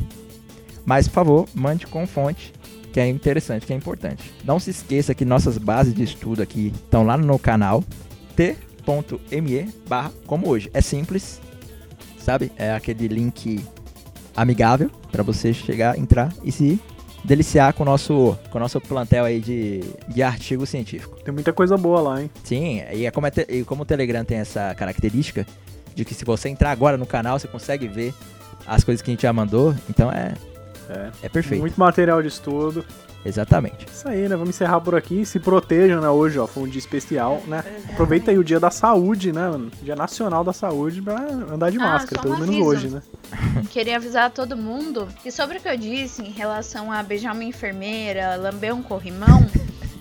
[0.84, 2.52] Mas, por favor, mande com fonte,
[2.92, 4.32] que é interessante, que é importante.
[4.44, 7.84] Não se esqueça que nossas bases de estudo aqui estão lá no canal
[9.02, 10.70] t.me barra como hoje.
[10.72, 11.40] É simples,
[12.18, 12.50] sabe?
[12.56, 13.64] É aquele link
[14.36, 16.80] amigável pra você chegar, entrar e se
[17.24, 21.16] deliciar com o nosso, com o nosso plantel aí de, de artigo científico.
[21.24, 22.30] Tem muita coisa boa lá, hein?
[22.44, 25.46] Sim, e, é como, é te- e como o Telegram tem essa característica
[25.94, 28.14] de que se você entrar agora no canal, você consegue ver
[28.66, 30.34] as coisas que a gente já mandou, então é,
[30.88, 31.10] É.
[31.22, 31.60] é perfeito.
[31.60, 32.84] Muito material de estudo.
[33.24, 33.86] Exatamente.
[33.92, 34.36] Isso aí, né?
[34.36, 35.26] Vamos encerrar por aqui.
[35.26, 36.08] Se protejam, né?
[36.08, 37.64] Hoje, ó, foi um dia especial, né?
[37.90, 39.48] Aproveita aí o dia da saúde, né?
[39.48, 39.70] mano?
[39.82, 42.68] Dia nacional da saúde pra andar de Ah, máscara, pelo um menos aviso.
[42.68, 43.02] hoje, né?
[43.70, 47.42] Queria avisar todo mundo que sobre o que eu disse em relação a beijar uma
[47.42, 49.44] enfermeira, lamber um corrimão,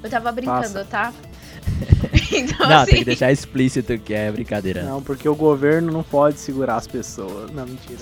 [0.04, 1.12] eu tava brincando, tá?
[2.32, 4.84] Então, não, assim, tem que deixar explícito que é brincadeira.
[4.84, 7.52] Não, porque o governo não pode segurar as pessoas.
[7.52, 8.00] Não, mentira.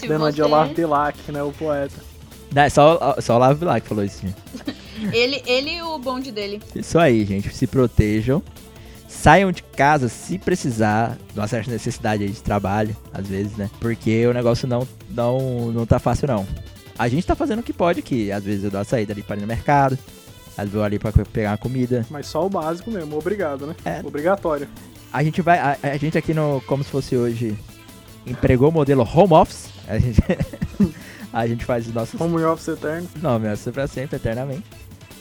[0.00, 0.42] Se Dema de você...
[0.42, 1.42] Olavo Bilac, né?
[1.42, 2.10] O poeta.
[2.54, 4.22] Não, é só, só o Lavo Bilac que falou isso.
[4.22, 4.36] gente.
[5.12, 6.60] Ele, ele e o bonde dele.
[6.74, 7.54] Isso aí, gente.
[7.54, 8.42] Se protejam.
[9.08, 13.70] Saiam de casa se precisar de uma certa necessidade aí de trabalho, às vezes, né?
[13.80, 16.46] Porque o negócio não, não, não tá fácil, não.
[16.98, 19.22] A gente tá fazendo o que pode, que às vezes eu dou a saída ali
[19.22, 19.98] para ir no mercado,
[20.50, 22.06] às vezes eu vou ali pra pegar uma comida.
[22.10, 23.74] Mas só o básico mesmo, obrigado, né?
[23.86, 24.00] É.
[24.04, 24.68] Obrigatório.
[25.12, 27.58] A gente vai, a, a gente aqui no, como se fosse hoje,
[28.26, 29.70] empregou o modelo home office.
[29.90, 30.22] A gente,
[31.32, 33.08] a gente faz os nossos Home office eterno.
[33.20, 34.62] nomes pra sempre, eternamente.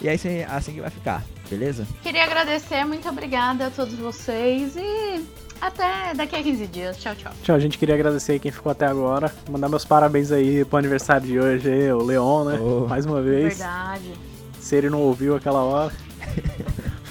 [0.01, 1.87] E é assim, assim que vai ficar, beleza?
[2.03, 5.25] Queria agradecer, muito obrigada a todos vocês e
[5.59, 6.97] até daqui a 15 dias.
[6.97, 7.31] Tchau, tchau.
[7.43, 9.33] Tchau, a gente queria agradecer aí quem ficou até agora.
[9.49, 12.59] Mandar meus parabéns aí pro aniversário de hoje aí, o Leon, né?
[12.61, 12.87] Oh.
[12.87, 13.57] Mais uma vez.
[13.57, 14.13] Verdade.
[14.59, 15.91] Se ele não ouviu aquela hora.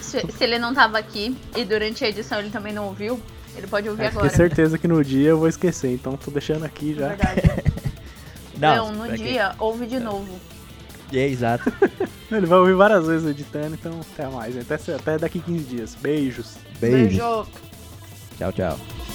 [0.00, 3.20] Se, se ele não tava aqui e durante a edição ele também não ouviu,
[3.58, 4.26] ele pode ouvir É, agora.
[4.26, 7.08] tenho certeza que no dia eu vou esquecer, então tô deixando aqui já.
[7.08, 7.42] Verdade.
[8.58, 10.28] Não, no dia, ouve de novo.
[11.12, 11.72] É, exato.
[12.30, 14.56] Ele vai ouvir várias vezes editando, então até mais.
[14.58, 15.94] Até, até daqui 15 dias.
[15.94, 16.56] Beijos.
[16.80, 16.96] Beijo.
[17.08, 17.46] Beijo.
[18.36, 19.07] Tchau, tchau.